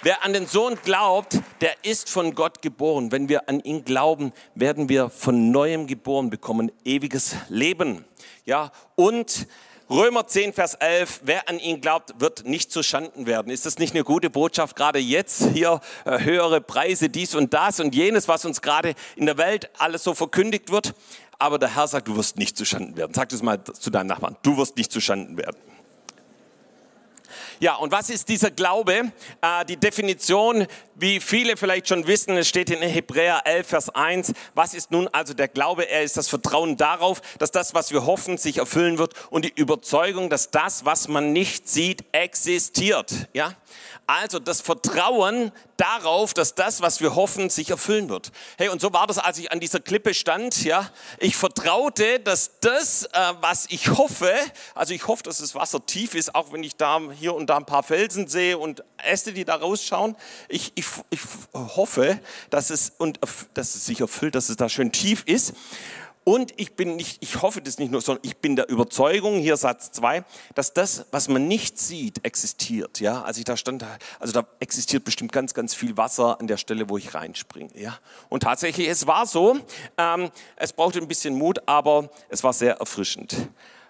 Wer 0.05 0.23
an 0.23 0.35
den 0.35 0.47
Sohn 0.47 0.77
glaubt, 0.85 1.41
der 1.62 1.83
ist 1.83 2.11
von 2.11 2.35
Gott 2.35 2.61
geboren. 2.61 3.11
Wenn 3.11 3.31
wir 3.31 3.49
an 3.49 3.61
ihn 3.61 3.87
glauben, 3.87 4.35
werden 4.55 4.91
wir 4.91 5.09
von 5.09 5.51
neuem 5.51 5.87
geboren 5.87 6.29
bekommen, 6.29 6.71
ewiges 6.85 7.37
Leben. 7.49 8.05
Ja, 8.45 8.71
und 8.97 9.47
Römer 9.89 10.27
10, 10.27 10.53
Vers 10.53 10.75
11, 10.75 11.23
wer 11.25 11.49
an 11.49 11.59
ihn 11.59 11.81
glaubt, 11.81 12.21
wird 12.21 12.45
nicht 12.45 12.71
zu 12.71 12.83
Schanden 12.83 13.25
werden. 13.25 13.51
Ist 13.51 13.65
das 13.65 13.79
nicht 13.79 13.95
eine 13.95 14.05
gute 14.05 14.29
Botschaft, 14.29 14.77
gerade 14.77 14.99
jetzt 14.99 15.53
hier 15.55 15.81
äh, 16.05 16.19
höhere 16.19 16.61
Preise, 16.61 17.08
dies 17.08 17.34
und 17.34 17.55
das 17.55 17.81
und 17.81 17.94
jenes, 17.94 18.29
was 18.29 18.44
uns 18.44 18.61
gerade 18.61 18.94
in 19.17 19.25
der 19.25 19.39
Welt 19.39 19.70
alles 19.79 20.05
so 20.05 20.13
verkündigt 20.13 20.70
wird? 20.70 20.93
Aber 21.39 21.58
der 21.58 21.75
Herr 21.75 21.89
sagt, 21.89 22.08
du 22.08 22.17
wirst 22.17 22.37
nicht 22.37 22.58
zu 22.58 22.67
Schanden 22.67 22.99
werden. 22.99 23.15
Sag 23.15 23.31
das 23.31 23.41
mal 23.41 23.65
zu 23.65 23.89
deinem 23.89 24.08
Nachbarn, 24.08 24.37
du 24.43 24.58
wirst 24.58 24.77
nicht 24.77 24.93
zu 24.93 25.01
Schanden 25.01 25.39
werden. 25.39 25.56
Ja, 27.61 27.77
und 27.77 27.93
was 27.93 28.11
ist 28.11 28.29
dieser 28.29 28.51
Glaube? 28.51 29.13
Äh, 29.41 29.65
die 29.67 29.77
Definition, 29.77 30.67
wie 30.94 31.20
viele 31.20 31.56
vielleicht 31.56 31.89
schon 31.89 32.06
wissen, 32.06 32.37
es 32.37 32.49
steht 32.49 32.70
in 32.70 32.81
Hebräer 32.81 33.43
11, 33.44 33.67
Vers 33.67 33.91
1. 33.91 34.32
Was 34.55 34.75
ist 34.75 34.91
nun 34.91 35.08
also 35.08 35.34
der 35.34 35.49
Glaube? 35.49 35.89
Er 35.89 36.03
ist 36.03 36.17
das 36.17 36.29
Vertrauen 36.29 36.77
darauf, 36.77 37.20
dass 37.39 37.51
das, 37.51 37.75
was 37.75 37.93
wir 37.93 38.06
hoffen, 38.06 38.39
sich 38.39 38.58
erfüllen 38.58 38.99
wird 38.99 39.15
und 39.31 39.44
die 39.44 39.53
Überzeugung, 39.55 40.31
dass 40.31 40.51
das, 40.51 40.84
was 40.84 41.08
man 41.08 41.32
nicht 41.32 41.69
sieht, 41.69 42.05
existiert. 42.13 43.29
Ja? 43.32 43.55
Also 44.06 44.39
das 44.39 44.61
Vertrauen 44.61 45.53
darauf, 45.77 46.35
dass 46.35 46.55
das, 46.55 46.81
was 46.81 47.01
wir 47.01 47.15
hoffen, 47.15 47.51
sich 47.51 47.71
erfüllen 47.71 48.09
wird. 48.09 48.33
Hey, 48.59 48.69
und 48.69 48.81
so 48.81 48.93
war 48.93 49.07
das, 49.07 49.19
als 49.19 49.39
ich 49.39 49.53
an 49.53 49.61
dieser 49.61 49.81
Klippe 49.81 50.15
stand. 50.15 50.65
Ja, 50.65 50.91
ich 51.19 51.37
vertraute, 51.37 52.21
dass 52.21 52.59
das, 52.61 53.05
äh, 53.05 53.33
was 53.41 53.67
ich 53.69 53.89
hoffe, 53.89 54.33
also 54.75 54.95
ich 54.95 55.07
hoffe, 55.07 55.23
dass 55.23 55.39
das 55.39 55.55
Wasser 55.55 55.85
tief 55.85 56.15
ist, 56.15 56.35
auch 56.35 56.53
wenn 56.53 56.63
ich 56.63 56.77
da 56.77 57.01
hier 57.19 57.35
und 57.35 57.49
da 57.49 57.57
ein 57.57 57.67
paar 57.67 57.83
Felsen 57.83 58.29
sehe 58.29 58.59
und 58.59 58.85
Äste, 59.05 59.33
die 59.33 59.45
da 59.45 59.57
rausschauen. 59.57 60.17
Ich, 60.49 60.73
ich, 60.75 60.87
ich 61.11 61.21
hoffe, 61.53 62.21
dass 62.51 62.71
es 62.71 62.93
und 62.99 63.21
dass 63.55 63.75
es 63.75 63.87
sich 63.87 64.01
erfüllt, 64.01 64.35
dass 64.35 64.49
es 64.49 64.57
da 64.57 64.69
schön 64.69 64.93
tief 64.93 65.23
ist. 65.27 65.55
Und 66.25 66.55
ich 66.57 66.75
bin 66.75 66.97
nicht, 66.97 67.23
ich 67.23 67.43
hoffe 67.43 67.61
das 67.61 67.79
nicht 67.79 67.93
nur, 67.93 68.01
sondern 68.01 68.25
ich 68.25 68.39
bin 68.39 68.57
der 68.57 68.71
Überzeugung, 68.71 69.39
hier 69.39 69.59
Satz 69.59 69.93
zwei, 69.93 70.25
dass 70.55 70.73
das, 70.73 71.05
was 71.11 71.29
man 71.29 71.47
nicht 71.47 71.79
sieht, 71.79 72.25
existiert. 72.25 72.99
Ja, 73.01 73.23
als 73.23 73.37
ich 73.37 73.45
da 73.45 73.59
stand, 73.59 73.85
also 74.19 74.33
da 74.33 74.47
existiert 74.59 75.05
bestimmt 75.05 75.33
ganz, 75.33 75.53
ganz 75.53 75.75
viel 75.75 75.99
Wasser 75.99 76.41
an 76.41 76.47
der 76.47 76.57
Stelle, 76.57 76.89
wo 76.89 76.97
ich 76.97 77.15
reinspringe. 77.15 77.79
Ja, 77.79 77.99
und 78.31 78.43
tatsächlich, 78.43 78.89
es 78.89 79.07
war 79.07 79.27
so. 79.27 79.59
Ähm, 79.99 80.31
es 80.57 80.73
brauchte 80.73 80.99
ein 80.99 81.09
bisschen 81.09 81.35
Mut, 81.35 81.61
aber 81.67 82.09
es 82.31 82.43
war 82.43 82.55
sehr 82.55 82.77
erfrischend. 82.77 83.37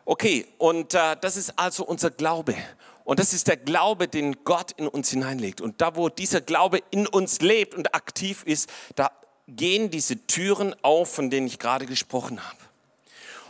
Okay, 0.05 0.47
und 0.59 0.93
äh, 0.95 1.17
das 1.21 1.37
ist 1.37 1.57
also 1.57 1.85
unser 1.85 2.11
Glaube. 2.11 2.57
Und 3.05 3.21
das 3.21 3.33
ist 3.33 3.47
der 3.47 3.59
Glaube, 3.59 4.09
den 4.09 4.45
Gott 4.45 4.73
in 4.73 4.89
uns 4.89 5.11
hineinlegt. 5.11 5.61
Und 5.61 5.81
da, 5.81 5.95
wo 5.95 6.09
dieser 6.09 6.41
Glaube 6.41 6.81
in 6.91 7.07
uns 7.07 7.41
lebt 7.41 7.75
und 7.75 7.95
aktiv 7.95 8.43
ist, 8.45 8.69
da 8.97 9.11
gehen 9.47 9.91
diese 9.91 10.27
Türen 10.27 10.75
auf, 10.83 11.15
von 11.15 11.31
denen 11.31 11.47
ich 11.47 11.59
gerade 11.59 11.87
gesprochen 11.87 12.43
habe. 12.43 12.59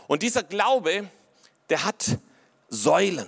Und 0.07 0.23
dieser 0.23 0.43
Glaube, 0.43 1.09
der 1.69 1.83
hat 1.83 2.19
Säulen. 2.69 3.27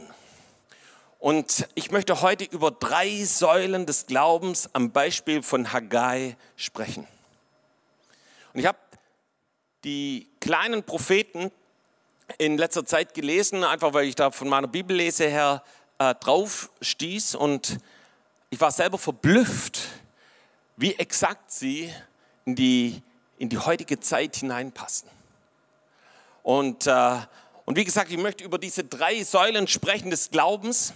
Und 1.19 1.67
ich 1.74 1.91
möchte 1.91 2.21
heute 2.21 2.43
über 2.43 2.71
drei 2.71 3.24
Säulen 3.24 3.86
des 3.86 4.05
Glaubens 4.05 4.69
am 4.74 4.91
Beispiel 4.91 5.41
von 5.41 5.74
Haggai 5.74 6.38
sprechen. 6.55 7.07
Und 8.53 8.59
ich 8.59 8.65
habe 8.65 8.77
die 9.83 10.27
kleinen 10.39 10.83
Propheten 10.83 11.51
in 12.38 12.57
letzter 12.57 12.86
Zeit 12.86 13.13
gelesen, 13.13 13.63
einfach 13.63 13.93
weil 13.93 14.05
ich 14.05 14.15
da 14.15 14.31
von 14.31 14.50
meiner 14.50 14.67
Bibellese 14.67 15.27
her 15.27 15.63
äh, 15.97 16.13
drauf 16.15 16.69
stieß 16.81 17.36
und 17.36 17.79
ich 18.50 18.59
war 18.59 18.71
selber 18.71 18.97
verblüfft, 18.97 19.81
wie 20.75 20.95
exakt 20.95 21.51
sie 21.51 21.93
in 22.48 22.56
die, 22.56 23.01
in 23.38 23.50
die 23.50 23.58
heutige 23.58 24.00
Zeit 24.00 24.38
hineinpassen. 24.38 25.10
Und, 26.44 26.88
äh, 26.88 27.18
und 27.66 27.75
wie 27.75 27.84
gesagt, 27.84 28.10
ich 28.10 28.18
möchte 28.18 28.46
über 28.46 28.58
diese 28.58 28.86
drei 28.86 29.22
Säulen 29.24 29.68
sprechen 29.68 30.10
des 30.10 30.32
Glaubens. 30.32 30.94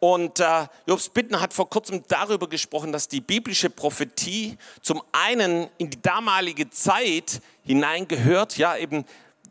Und 0.00 0.40
äh, 0.40 0.66
Jobs 0.88 1.08
Bittner 1.08 1.40
hat 1.40 1.54
vor 1.54 1.70
kurzem 1.70 2.02
darüber 2.08 2.48
gesprochen, 2.48 2.90
dass 2.90 3.06
die 3.06 3.20
biblische 3.20 3.70
Prophetie 3.70 4.58
zum 4.82 5.00
einen 5.12 5.68
in 5.78 5.88
die 5.88 6.02
damalige 6.02 6.68
Zeit 6.68 7.40
hineingehört, 7.62 8.58
ja 8.58 8.76
eben, 8.76 9.04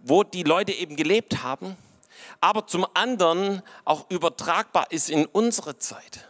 wo 0.04 0.24
die 0.24 0.44
Leute 0.44 0.74
eben 0.74 0.98
gelebt 0.98 1.44
haben, 1.44 1.78
aber 2.42 2.68
zum 2.68 2.86
anderen 2.94 3.62
auch 3.86 4.10
übertragbar 4.10 4.92
ist 4.92 5.10
in 5.10 5.26
unsere 5.26 5.78
Zeit. 5.78 6.27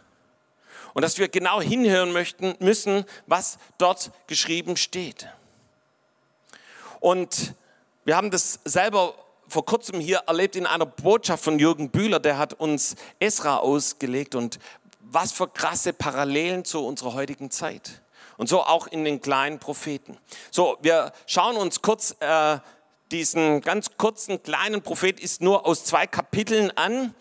Und 0.94 1.02
dass 1.02 1.18
wir 1.18 1.28
genau 1.28 1.60
hinhören 1.60 2.12
möchten, 2.12 2.54
müssen, 2.58 3.04
was 3.26 3.58
dort 3.78 4.10
geschrieben 4.26 4.76
steht. 4.76 5.28
Und 7.00 7.54
wir 8.04 8.16
haben 8.16 8.30
das 8.30 8.60
selber 8.64 9.14
vor 9.48 9.64
kurzem 9.64 10.00
hier 10.00 10.18
erlebt 10.26 10.56
in 10.56 10.66
einer 10.66 10.86
Botschaft 10.86 11.42
von 11.42 11.58
Jürgen 11.58 11.90
Bühler, 11.90 12.20
der 12.20 12.38
hat 12.38 12.54
uns 12.54 12.96
Esra 13.18 13.58
ausgelegt 13.58 14.34
und 14.34 14.58
was 15.00 15.32
für 15.32 15.48
krasse 15.48 15.92
Parallelen 15.92 16.64
zu 16.64 16.84
unserer 16.84 17.14
heutigen 17.14 17.50
Zeit. 17.50 18.02
Und 18.36 18.48
so 18.48 18.62
auch 18.62 18.86
in 18.86 19.04
den 19.04 19.20
kleinen 19.20 19.58
Propheten. 19.58 20.16
So, 20.50 20.76
wir 20.80 21.12
schauen 21.26 21.56
uns 21.56 21.82
kurz 21.82 22.14
äh, 22.20 22.58
diesen 23.10 23.62
ganz 23.62 23.90
kurzen 23.96 24.42
kleinen 24.42 24.82
Prophet, 24.82 25.18
ist 25.18 25.40
nur 25.40 25.66
aus 25.66 25.84
zwei 25.84 26.06
Kapiteln 26.06 26.70
an. 26.76 27.14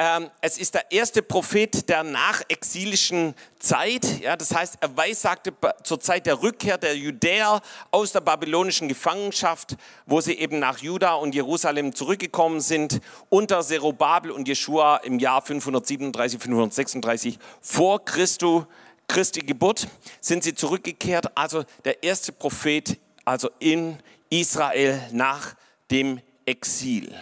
Ähm, 0.00 0.30
es 0.40 0.58
ist 0.58 0.74
der 0.74 0.92
erste 0.92 1.22
Prophet 1.22 1.88
der 1.88 2.04
nachexilischen 2.04 3.34
Zeit. 3.58 4.20
Ja, 4.20 4.36
das 4.36 4.54
heißt, 4.54 4.76
er 4.80 4.96
weissagte 4.96 5.52
zur 5.82 5.98
Zeit 5.98 6.26
der 6.26 6.40
Rückkehr 6.40 6.78
der 6.78 6.96
Judäer 6.96 7.60
aus 7.90 8.12
der 8.12 8.20
babylonischen 8.20 8.86
Gefangenschaft, 8.86 9.76
wo 10.06 10.20
sie 10.20 10.34
eben 10.34 10.60
nach 10.60 10.78
Juda 10.78 11.14
und 11.14 11.34
Jerusalem 11.34 11.96
zurückgekommen 11.96 12.60
sind, 12.60 13.00
unter 13.28 13.60
Zerubabel 13.60 14.30
und 14.30 14.46
Jeschua 14.46 14.98
im 14.98 15.18
Jahr 15.18 15.42
537, 15.42 16.40
536 16.40 17.38
vor 17.60 18.04
Christus, 18.04 18.66
Christi 19.08 19.40
Geburt, 19.40 19.88
sind 20.20 20.44
sie 20.44 20.54
zurückgekehrt. 20.54 21.36
Also 21.36 21.64
der 21.84 22.04
erste 22.04 22.30
Prophet, 22.30 23.00
also 23.24 23.50
in 23.58 23.98
Israel 24.30 25.02
nach 25.10 25.56
dem 25.90 26.20
Exil. 26.46 27.12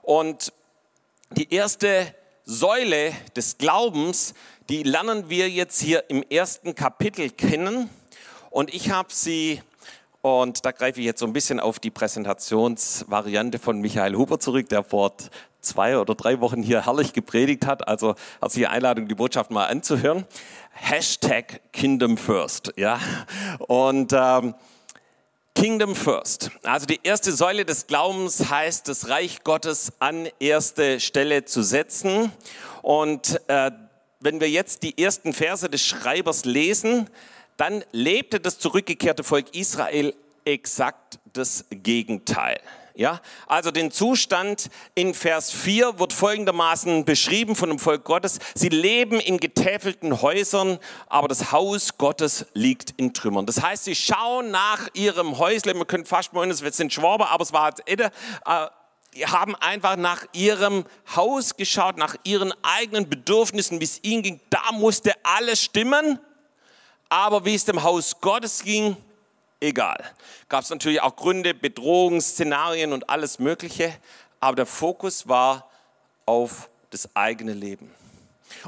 Und 0.00 0.54
die 1.36 1.52
erste 1.52 2.14
Säule 2.44 3.12
des 3.36 3.58
Glaubens, 3.58 4.34
die 4.68 4.82
lernen 4.82 5.30
wir 5.30 5.48
jetzt 5.48 5.80
hier 5.80 6.04
im 6.08 6.22
ersten 6.22 6.74
Kapitel 6.74 7.30
kennen. 7.30 7.88
Und 8.50 8.72
ich 8.74 8.90
habe 8.90 9.08
sie, 9.12 9.62
und 10.20 10.64
da 10.64 10.72
greife 10.72 11.00
ich 11.00 11.06
jetzt 11.06 11.20
so 11.20 11.26
ein 11.26 11.32
bisschen 11.32 11.60
auf 11.60 11.78
die 11.78 11.90
Präsentationsvariante 11.90 13.58
von 13.58 13.80
Michael 13.80 14.16
Huber 14.16 14.40
zurück, 14.40 14.68
der 14.68 14.84
vor 14.84 15.14
zwei 15.60 15.98
oder 15.98 16.14
drei 16.14 16.40
Wochen 16.40 16.62
hier 16.62 16.84
herrlich 16.84 17.12
gepredigt 17.12 17.66
hat. 17.66 17.88
Also 17.88 18.14
herzliche 18.40 18.70
Einladung, 18.70 19.08
die 19.08 19.14
Botschaft 19.14 19.50
mal 19.50 19.66
anzuhören. 19.66 20.26
Hashtag 20.72 21.60
Kingdom 21.72 22.16
First. 22.16 22.72
Ja? 22.76 23.00
Und 23.58 24.12
ähm, 24.12 24.54
Kingdom 25.54 25.94
First. 25.94 26.50
Also 26.62 26.86
die 26.86 27.00
erste 27.02 27.32
Säule 27.32 27.64
des 27.64 27.86
Glaubens 27.86 28.50
heißt, 28.50 28.88
das 28.88 29.08
Reich 29.08 29.44
Gottes 29.44 29.92
an 29.98 30.28
erste 30.40 30.98
Stelle 30.98 31.44
zu 31.44 31.62
setzen. 31.62 32.32
Und 32.82 33.40
äh, 33.48 33.70
wenn 34.20 34.40
wir 34.40 34.48
jetzt 34.48 34.82
die 34.82 34.96
ersten 35.02 35.32
Verse 35.32 35.68
des 35.68 35.82
Schreibers 35.82 36.44
lesen, 36.44 37.08
dann 37.56 37.84
lebte 37.92 38.40
das 38.40 38.58
zurückgekehrte 38.58 39.24
Volk 39.24 39.54
Israel 39.54 40.14
exakt 40.44 41.18
das 41.32 41.64
Gegenteil. 41.70 42.60
Ja, 42.94 43.20
also 43.46 43.70
den 43.70 43.90
Zustand 43.90 44.68
in 44.94 45.14
Vers 45.14 45.50
4 45.50 45.98
wird 45.98 46.12
folgendermaßen 46.12 47.06
beschrieben 47.06 47.56
von 47.56 47.70
dem 47.70 47.78
Volk 47.78 48.04
Gottes. 48.04 48.38
Sie 48.54 48.68
leben 48.68 49.18
in 49.18 49.38
getäfelten 49.38 50.20
Häusern, 50.20 50.78
aber 51.06 51.26
das 51.28 51.52
Haus 51.52 51.96
Gottes 51.96 52.44
liegt 52.52 52.90
in 52.98 53.14
Trümmern. 53.14 53.46
Das 53.46 53.62
heißt, 53.62 53.84
sie 53.84 53.94
schauen 53.94 54.50
nach 54.50 54.88
ihrem 54.92 55.38
Häusle. 55.38 55.72
Man 55.72 55.86
könnte 55.86 56.06
fast 56.06 56.34
meinen, 56.34 56.50
es 56.50 56.58
sind 56.58 56.92
Schwaber, 56.92 57.30
aber 57.30 57.42
es 57.42 57.52
war 57.54 57.70
jetzt 57.70 57.82
Edde. 57.86 58.10
Äh, 58.44 58.66
die 59.14 59.26
haben 59.26 59.54
einfach 59.56 59.96
nach 59.96 60.24
ihrem 60.32 60.84
Haus 61.16 61.56
geschaut, 61.56 61.96
nach 61.96 62.16
ihren 62.24 62.52
eigenen 62.62 63.08
Bedürfnissen, 63.08 63.80
wie 63.80 63.84
es 63.84 64.02
ihnen 64.02 64.22
ging. 64.22 64.40
Da 64.50 64.72
musste 64.72 65.12
alles 65.22 65.62
stimmen. 65.62 66.18
Aber 67.08 67.44
wie 67.44 67.54
es 67.54 67.66
dem 67.66 67.82
Haus 67.82 68.20
Gottes 68.20 68.64
ging, 68.64 68.96
egal. 69.62 70.04
Gab 70.48 70.64
es 70.64 70.70
natürlich 70.70 71.00
auch 71.00 71.16
Gründe, 71.16 71.54
Bedrohungsszenarien 71.54 72.92
und 72.92 73.08
alles 73.08 73.38
Mögliche, 73.38 73.96
aber 74.40 74.56
der 74.56 74.66
Fokus 74.66 75.28
war 75.28 75.70
auf 76.26 76.68
das 76.90 77.14
eigene 77.14 77.54
Leben. 77.54 77.90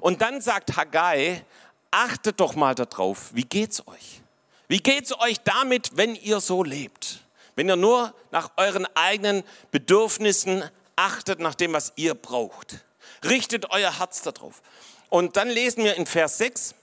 Und 0.01 0.23
dann 0.23 0.41
sagt 0.41 0.77
Haggai, 0.77 1.45
achtet 1.91 2.41
doch 2.41 2.55
mal 2.55 2.75
darauf, 2.75 3.35
wie 3.35 3.45
geht's 3.45 3.87
euch? 3.87 4.23
Wie 4.69 4.79
geht's 4.79 5.13
euch 5.21 5.41
damit, 5.41 5.97
wenn 5.97 6.15
ihr 6.15 6.41
so 6.41 6.63
lebt? 6.63 7.21
Wenn 7.55 7.69
ihr 7.69 7.77
nur 7.77 8.15
nach 8.31 8.51
euren 8.57 8.87
eigenen 8.95 9.45
Bedürfnissen 9.71 10.65
achtet, 10.97 11.41
nach 11.41 11.55
dem, 11.55 11.73
was 11.73 11.93
ihr 11.97 12.15
braucht. 12.15 12.79
Richtet 13.25 13.71
euer 13.71 13.99
Herz 13.99 14.23
darauf. 14.23 14.63
Und 15.11 15.37
dann 15.37 15.49
lesen 15.49 15.85
wir 15.85 15.95
in 15.97 16.07
Vers 16.07 16.39
6 16.39 16.75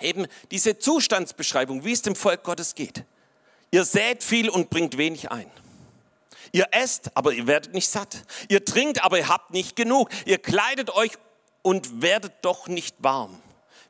eben 0.00 0.26
diese 0.50 0.78
Zustandsbeschreibung, 0.78 1.84
wie 1.84 1.92
es 1.92 2.02
dem 2.02 2.16
Volk 2.16 2.42
Gottes 2.42 2.74
geht. 2.74 3.04
Ihr 3.72 3.84
sät 3.84 4.22
viel 4.22 4.50
und 4.50 4.70
bringt 4.70 4.98
wenig 4.98 5.32
ein. 5.32 5.50
Ihr 6.52 6.66
esst, 6.72 7.10
aber 7.16 7.32
ihr 7.32 7.46
werdet 7.46 7.72
nicht 7.72 7.88
satt. 7.88 8.24
Ihr 8.48 8.64
trinkt, 8.64 9.02
aber 9.02 9.18
ihr 9.18 9.28
habt 9.28 9.50
nicht 9.50 9.74
genug. 9.74 10.10
Ihr 10.26 10.38
kleidet 10.38 10.90
euch 10.90 11.12
und 11.62 12.02
werdet 12.02 12.32
doch 12.42 12.68
nicht 12.68 12.94
warm. 12.98 13.40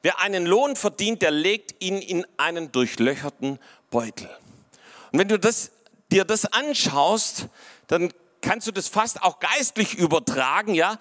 Wer 0.03 0.21
einen 0.21 0.47
Lohn 0.47 0.77
verdient, 0.77 1.23
der 1.23 1.33
legt 1.33 1.83
ihn 1.83 1.99
in 1.99 2.25
einen 2.37 2.71
durchlöcherten 2.71 3.59
Beutel. 3.91 4.31
Und 5.11 5.19
wenn 5.19 5.29
du 5.29 5.39
das, 5.39 5.73
dir 6.13 6.25
das 6.25 6.45
anschaust, 6.47 7.49
dann 7.89 8.13
kannst 8.41 8.69
du 8.69 8.73
das 8.73 8.87
fast 8.87 9.23
auch 9.23 9.41
geistlich 9.41 9.95
übertragen, 9.95 10.75
ja. 10.75 10.99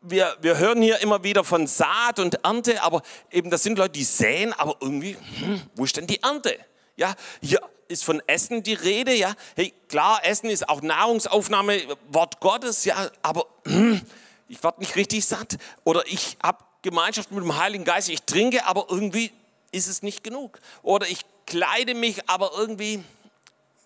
Wir, 0.00 0.36
wir 0.40 0.56
hören 0.56 0.80
hier 0.80 1.00
immer 1.00 1.24
wieder 1.24 1.44
von 1.44 1.66
Saat 1.66 2.18
und 2.18 2.42
Ernte, 2.44 2.82
aber 2.82 3.02
eben 3.30 3.50
das 3.50 3.62
sind 3.64 3.76
Leute, 3.76 3.92
die 3.92 4.04
säen, 4.04 4.52
aber 4.52 4.76
irgendwie, 4.80 5.16
hm, 5.40 5.62
wo 5.74 5.84
ist 5.84 5.96
denn 5.96 6.06
die 6.06 6.22
Ernte? 6.22 6.58
Ja, 6.96 7.14
hier 7.42 7.60
ist 7.88 8.04
von 8.04 8.22
Essen 8.26 8.62
die 8.62 8.74
Rede, 8.74 9.14
ja. 9.14 9.34
Hey, 9.56 9.72
klar, 9.88 10.24
Essen 10.24 10.50
ist 10.50 10.68
auch 10.68 10.82
Nahrungsaufnahme, 10.82 11.80
Wort 12.08 12.40
Gottes, 12.40 12.84
ja, 12.84 13.10
aber 13.22 13.46
hm, 13.66 14.00
ich 14.48 14.62
werde 14.62 14.80
nicht 14.80 14.96
richtig 14.96 15.24
satt. 15.26 15.56
Oder 15.84 16.06
ich 16.06 16.36
habe 16.42 16.64
Gemeinschaft 16.82 17.30
mit 17.30 17.42
dem 17.42 17.56
Heiligen 17.56 17.84
Geist, 17.84 18.08
ich 18.08 18.22
trinke, 18.22 18.66
aber 18.66 18.86
irgendwie 18.90 19.32
ist 19.72 19.88
es 19.88 20.02
nicht 20.02 20.22
genug. 20.22 20.60
Oder 20.82 21.08
ich 21.08 21.20
kleide 21.46 21.94
mich, 21.94 22.28
aber 22.28 22.52
irgendwie 22.56 23.02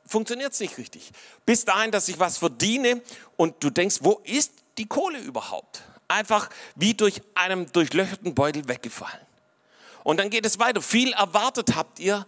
funktioniert 0.07 0.53
es 0.53 0.61
nicht 0.61 0.79
richtig. 0.79 1.11
Bis 1.45 1.65
dahin, 1.65 1.91
dass 1.91 2.09
ich 2.09 2.19
was 2.19 2.39
verdiene 2.39 3.03
und 3.37 3.63
du 3.63 3.71
denkst, 3.71 3.99
wo 4.01 4.21
ist 4.25 4.53
die 4.79 4.87
Kohle 4.87 5.19
überhaupt? 5.19 5.83
Einfach 6.09 6.49
wie 6.75 6.95
durch 6.95 7.21
einen 7.35 7.71
durchlöcherten 7.71 8.35
Beutel 8.35 8.67
weggefallen. 8.69 9.21
Und 10.05 10.19
dann 10.19 10.31
geht 10.31 10.47
es 10.47 10.59
weiter. 10.59 10.81
Viel 10.81 11.13
erwartet 11.13 11.75
habt 11.77 12.01
ihr, 12.01 12.27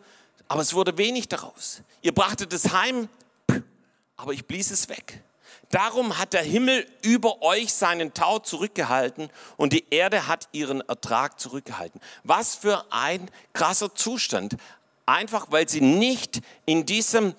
aber 0.51 0.63
es 0.63 0.75
wurde 0.75 0.99
wenig 0.99 1.29
daraus. 1.29 1.81
Ihr 2.03 2.13
brachtet 2.13 2.53
es 2.53 2.73
heim, 2.73 3.09
aber 4.17 4.33
ich 4.33 4.45
blies 4.45 4.73
es 4.73 4.89
weg. 4.89 5.23
Darum 5.69 6.19
hat 6.19 6.33
der 6.33 6.43
Himmel 6.43 6.85
über 7.03 7.41
euch 7.41 7.73
seinen 7.73 8.15
Tau 8.15 8.41
zurückgehalten 8.41 9.31
und 9.57 9.73
die 9.73 9.85
Erde 9.91 10.27
hat 10.27 10.49
ihren 10.51 10.81
Ertrag 10.81 11.39
zurückgehalten. 11.39 12.01
Was 12.25 12.57
für 12.57 12.85
ein 12.91 13.31
krasser 13.53 13.95
Zustand. 13.95 14.57
Einfach 15.07 15.47
weil 15.51 15.69
sie 15.69 15.83
nicht 15.83 16.41
in 16.67 16.85
diesem, 16.85 17.37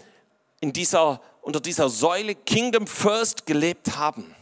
in 0.61 0.71
dieser, 0.71 1.19
unter 1.41 1.59
dieser 1.59 1.89
Säule 1.89 2.33
Kingdom 2.33 2.87
First 2.87 3.45
gelebt 3.45 3.97
haben. 3.97 4.33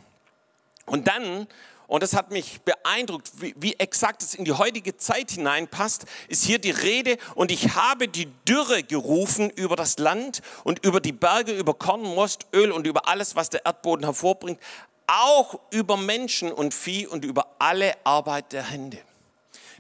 Und 0.85 1.07
dann 1.07 1.47
und 1.89 2.03
das 2.03 2.15
hat 2.15 2.29
mich 2.29 2.62
beeindruckt, 2.62 3.31
wie, 3.41 3.55
wie 3.58 3.74
exakt 3.74 4.22
es 4.22 4.36
in 4.36 4.46
die 4.46 4.53
heutige 4.53 4.96
Zeit 4.98 5.31
hineinpasst, 5.31 6.05
ist 6.27 6.46
hier 6.46 6.60
die 6.60 6.69
Rede 6.69 7.17
und 7.34 7.51
ich 7.51 7.75
habe 7.75 8.08
die 8.08 8.27
Dürre 8.48 8.84
gerufen 8.84 9.50
über 9.50 9.75
das 9.75 9.98
Land 9.98 10.43
und 10.63 10.86
über 10.86 11.01
die 11.01 11.12
Berge, 11.12 11.51
über 11.51 11.74
Korn, 11.74 12.03
Most, 12.03 12.46
Öl 12.53 12.72
und 12.72 12.86
über 12.86 13.08
alles, 13.08 13.36
was 13.36 13.50
der 13.50 13.65
Erdboden 13.65 14.05
hervorbringt. 14.05 14.60
auch 15.08 15.60
über 15.72 15.98
Menschen 15.98 16.51
und 16.51 16.72
Vieh 16.75 17.08
und 17.08 17.25
über 17.25 17.55
alle 17.58 17.96
Arbeit 18.03 18.53
der 18.53 18.62
Hände. 18.62 19.00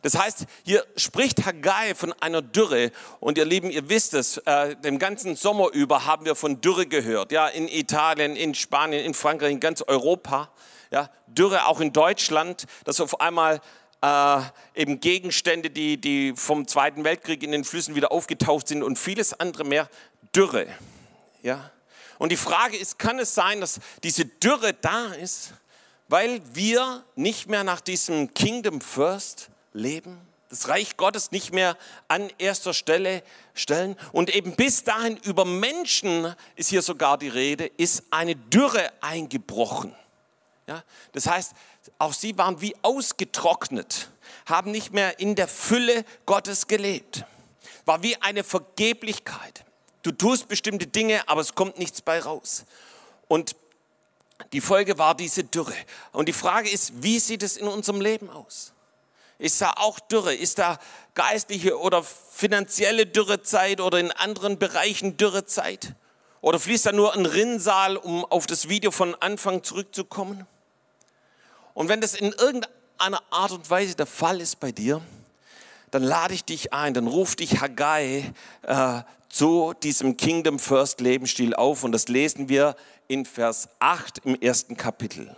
Das 0.01 0.17
heißt, 0.17 0.45
hier 0.63 0.83
spricht 0.95 1.45
Haggai 1.45 1.93
von 1.93 2.13
einer 2.13 2.41
Dürre. 2.41 2.91
Und 3.19 3.37
ihr 3.37 3.45
Lieben, 3.45 3.69
ihr 3.69 3.87
wisst 3.87 4.15
es, 4.15 4.37
äh, 4.37 4.75
den 4.77 4.97
ganzen 4.97 5.35
Sommer 5.35 5.69
über 5.71 6.07
haben 6.07 6.25
wir 6.25 6.33
von 6.33 6.61
Dürre 6.61 6.87
gehört. 6.87 7.31
Ja, 7.31 7.47
in 7.47 7.67
Italien, 7.67 8.35
in 8.35 8.55
Spanien, 8.55 9.05
in 9.05 9.13
Frankreich, 9.13 9.51
in 9.51 9.59
ganz 9.59 9.83
Europa. 9.83 10.49
Ja, 10.91 11.09
Dürre 11.27 11.67
auch 11.67 11.79
in 11.79 11.93
Deutschland, 11.93 12.65
dass 12.83 12.99
auf 12.99 13.21
einmal 13.21 13.61
äh, 14.01 14.41
eben 14.75 14.99
Gegenstände, 14.99 15.69
die, 15.69 15.99
die 15.99 16.33
vom 16.35 16.67
Zweiten 16.67 17.03
Weltkrieg 17.03 17.43
in 17.43 17.51
den 17.51 17.63
Flüssen 17.63 17.95
wieder 17.95 18.11
aufgetaucht 18.11 18.67
sind 18.67 18.83
und 18.83 18.97
vieles 18.97 19.39
andere 19.39 19.63
mehr. 19.63 19.89
Dürre. 20.35 20.67
Ja. 21.41 21.71
Und 22.17 22.31
die 22.31 22.37
Frage 22.37 22.77
ist, 22.77 22.99
kann 22.99 23.19
es 23.19 23.33
sein, 23.33 23.61
dass 23.61 23.79
diese 24.03 24.25
Dürre 24.25 24.73
da 24.73 25.07
ist, 25.13 25.53
weil 26.07 26.41
wir 26.53 27.03
nicht 27.15 27.47
mehr 27.47 27.63
nach 27.63 27.81
diesem 27.81 28.33
Kingdom 28.33 28.81
First 28.81 29.49
leben? 29.73 30.19
Das 30.49 30.67
Reich 30.67 30.97
Gottes 30.97 31.31
nicht 31.31 31.53
mehr 31.53 31.77
an 32.07 32.29
erster 32.39 32.73
Stelle 32.73 33.23
stellen. 33.53 33.95
Und 34.11 34.33
eben 34.35 34.55
bis 34.55 34.83
dahin 34.83 35.17
über 35.17 35.45
Menschen 35.45 36.35
ist 36.55 36.69
hier 36.69 36.81
sogar 36.81 37.19
die 37.19 37.27
Rede, 37.27 37.67
ist 37.77 38.03
eine 38.09 38.35
Dürre 38.35 38.91
eingebrochen. 39.01 39.95
Ja, 40.69 40.83
das 41.13 41.25
heißt, 41.25 41.53
auch 41.97 42.13
sie 42.13 42.37
waren 42.37 42.61
wie 42.61 42.75
ausgetrocknet, 42.83 44.07
haben 44.45 44.69
nicht 44.69 44.93
mehr 44.93 45.19
in 45.19 45.33
der 45.33 45.47
Fülle 45.47 46.05
Gottes 46.27 46.67
gelebt. 46.67 47.25
War 47.85 48.03
wie 48.03 48.15
eine 48.17 48.43
Vergeblichkeit. 48.43 49.65
Du 50.03 50.11
tust 50.11 50.47
bestimmte 50.47 50.85
Dinge, 50.85 51.27
aber 51.27 51.41
es 51.41 51.55
kommt 51.55 51.79
nichts 51.79 52.03
bei 52.03 52.19
raus. 52.19 52.65
Und 53.27 53.55
die 54.53 54.61
Folge 54.61 54.99
war 54.99 55.15
diese 55.15 55.43
Dürre. 55.43 55.73
Und 56.11 56.29
die 56.29 56.33
Frage 56.33 56.69
ist, 56.69 57.01
wie 57.01 57.17
sieht 57.17 57.41
es 57.41 57.57
in 57.57 57.67
unserem 57.67 57.99
Leben 57.99 58.29
aus? 58.29 58.71
Ist 59.39 59.59
da 59.61 59.73
auch 59.75 59.99
Dürre? 59.99 60.35
Ist 60.35 60.59
da 60.59 60.77
geistliche 61.15 61.79
oder 61.79 62.03
finanzielle 62.03 63.07
Dürrezeit 63.07 63.81
oder 63.81 63.97
in 63.97 64.11
anderen 64.11 64.59
Bereichen 64.59 65.17
Dürrezeit? 65.17 65.95
Oder 66.41 66.59
fließt 66.59 66.85
da 66.85 66.91
nur 66.91 67.15
ein 67.15 67.25
Rinnsal, 67.25 67.97
um 67.97 68.23
auf 68.23 68.45
das 68.45 68.69
Video 68.69 68.91
von 68.91 69.15
Anfang 69.15 69.63
zurückzukommen? 69.63 70.45
Und 71.73 71.89
wenn 71.89 72.01
das 72.01 72.15
in 72.15 72.31
irgendeiner 72.31 73.21
Art 73.29 73.51
und 73.51 73.69
Weise 73.69 73.95
der 73.95 74.05
Fall 74.05 74.41
ist 74.41 74.59
bei 74.59 74.71
dir, 74.71 75.01
dann 75.91 76.03
lade 76.03 76.33
ich 76.33 76.43
dich 76.43 76.73
ein, 76.73 76.93
dann 76.93 77.07
ruf 77.07 77.35
dich 77.35 77.61
Haggai 77.61 78.31
äh, 78.63 79.01
zu 79.29 79.73
diesem 79.83 80.17
Kingdom 80.17 80.59
First 80.59 81.01
Lebensstil 81.01 81.53
auf 81.53 81.83
und 81.83 81.91
das 81.91 82.07
lesen 82.07 82.49
wir 82.49 82.75
in 83.07 83.25
Vers 83.25 83.69
8 83.79 84.19
im 84.25 84.39
ersten 84.39 84.77
Kapitel. 84.77 85.35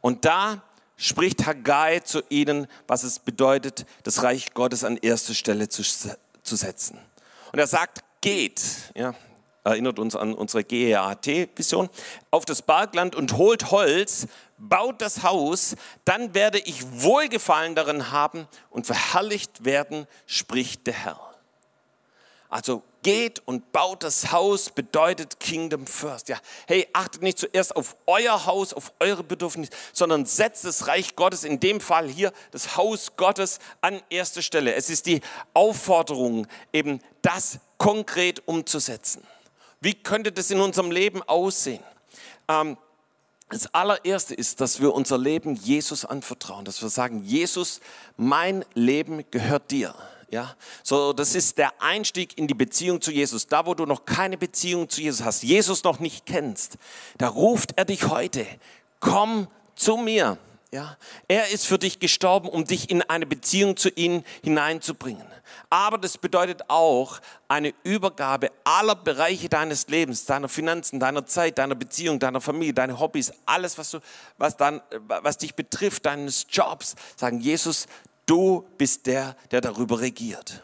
Und 0.00 0.24
da 0.24 0.62
spricht 0.96 1.46
Haggai 1.46 2.00
zu 2.00 2.22
ihnen, 2.28 2.66
was 2.86 3.02
es 3.02 3.18
bedeutet, 3.18 3.86
das 4.02 4.22
Reich 4.22 4.52
Gottes 4.54 4.84
an 4.84 4.96
erste 4.96 5.34
Stelle 5.34 5.68
zu, 5.68 5.82
zu 5.82 6.56
setzen. 6.56 6.98
Und 7.52 7.58
er 7.58 7.66
sagt, 7.66 8.02
geht, 8.20 8.62
ja, 8.94 9.14
erinnert 9.64 9.98
uns 9.98 10.16
an 10.16 10.34
unsere 10.34 10.64
GEAT-Vision, 10.64 11.88
auf 12.30 12.44
das 12.44 12.62
Bergland 12.62 13.14
und 13.14 13.36
holt 13.36 13.70
Holz, 13.70 14.26
baut 14.58 15.00
das 15.00 15.22
Haus, 15.22 15.76
dann 16.04 16.34
werde 16.34 16.58
ich 16.58 17.02
Wohlgefallen 17.02 17.74
darin 17.74 18.10
haben 18.10 18.46
und 18.70 18.86
verherrlicht 18.86 19.64
werden, 19.64 20.06
spricht 20.26 20.86
der 20.86 20.94
Herr. 20.94 21.20
Also 22.48 22.82
geht 23.02 23.40
und 23.46 23.72
baut 23.72 24.02
das 24.02 24.32
Haus 24.32 24.70
bedeutet 24.70 25.40
Kingdom 25.40 25.86
First. 25.86 26.28
Ja, 26.28 26.36
hey, 26.66 26.86
achtet 26.92 27.22
nicht 27.22 27.38
zuerst 27.38 27.74
auf 27.74 27.96
euer 28.06 28.44
Haus, 28.46 28.74
auf 28.74 28.92
eure 28.98 29.22
Bedürfnisse, 29.22 29.70
sondern 29.92 30.26
setzt 30.26 30.64
das 30.64 30.86
Reich 30.86 31.16
Gottes, 31.16 31.44
in 31.44 31.60
dem 31.60 31.80
Fall 31.80 32.08
hier 32.08 32.32
das 32.50 32.76
Haus 32.76 33.16
Gottes 33.16 33.58
an 33.80 34.02
erste 34.10 34.42
Stelle. 34.42 34.74
Es 34.74 34.90
ist 34.90 35.06
die 35.06 35.20
Aufforderung, 35.54 36.46
eben 36.72 37.00
das 37.22 37.60
konkret 37.78 38.42
umzusetzen. 38.46 39.22
Wie 39.80 39.94
könnte 39.94 40.32
das 40.32 40.50
in 40.50 40.60
unserem 40.60 40.90
Leben 40.90 41.22
aussehen? 41.22 41.82
Ähm, 42.48 42.76
das 43.48 43.74
allererste 43.74 44.34
ist, 44.34 44.60
dass 44.60 44.80
wir 44.80 44.94
unser 44.94 45.18
Leben 45.18 45.56
Jesus 45.56 46.04
anvertrauen, 46.04 46.64
dass 46.64 46.82
wir 46.82 46.88
sagen, 46.88 47.24
Jesus, 47.24 47.80
mein 48.16 48.64
Leben 48.74 49.24
gehört 49.30 49.70
dir. 49.70 49.94
Ja, 50.30 50.54
so 50.84 51.12
das 51.12 51.34
ist 51.34 51.58
der 51.58 51.82
Einstieg 51.82 52.38
in 52.38 52.46
die 52.46 52.54
Beziehung 52.54 53.00
zu 53.00 53.10
Jesus. 53.10 53.48
Da, 53.48 53.66
wo 53.66 53.74
du 53.74 53.84
noch 53.84 54.04
keine 54.04 54.38
Beziehung 54.38 54.88
zu 54.88 55.00
Jesus 55.00 55.24
hast, 55.24 55.42
Jesus 55.42 55.82
noch 55.82 55.98
nicht 55.98 56.24
kennst, 56.24 56.76
da 57.18 57.26
ruft 57.26 57.72
er 57.76 57.84
dich 57.84 58.08
heute, 58.08 58.46
komm 59.00 59.48
zu 59.74 59.96
mir. 59.96 60.38
Ja, 60.72 60.96
er 61.26 61.48
ist 61.48 61.66
für 61.66 61.78
dich 61.78 61.98
gestorben, 61.98 62.48
um 62.48 62.64
dich 62.64 62.90
in 62.90 63.02
eine 63.02 63.26
Beziehung 63.26 63.76
zu 63.76 63.88
ihm 63.88 64.22
hineinzubringen. 64.44 65.26
Aber 65.68 65.98
das 65.98 66.16
bedeutet 66.16 66.62
auch 66.68 67.18
eine 67.48 67.74
Übergabe 67.82 68.52
aller 68.62 68.94
Bereiche 68.94 69.48
deines 69.48 69.88
Lebens, 69.88 70.26
deiner 70.26 70.48
Finanzen, 70.48 71.00
deiner 71.00 71.26
Zeit, 71.26 71.58
deiner 71.58 71.74
Beziehung, 71.74 72.20
deiner 72.20 72.40
Familie, 72.40 72.72
deine 72.72 73.00
Hobbys, 73.00 73.32
alles, 73.46 73.78
was, 73.78 73.90
du, 73.90 73.98
was, 74.38 74.56
dann, 74.56 74.80
was 75.08 75.38
dich 75.38 75.56
betrifft, 75.56 76.06
deines 76.06 76.46
Jobs. 76.48 76.94
Sagen, 77.16 77.40
Jesus, 77.40 77.88
Du 78.30 78.64
bist 78.78 79.06
der, 79.06 79.34
der 79.50 79.60
darüber 79.60 79.98
regiert. 79.98 80.62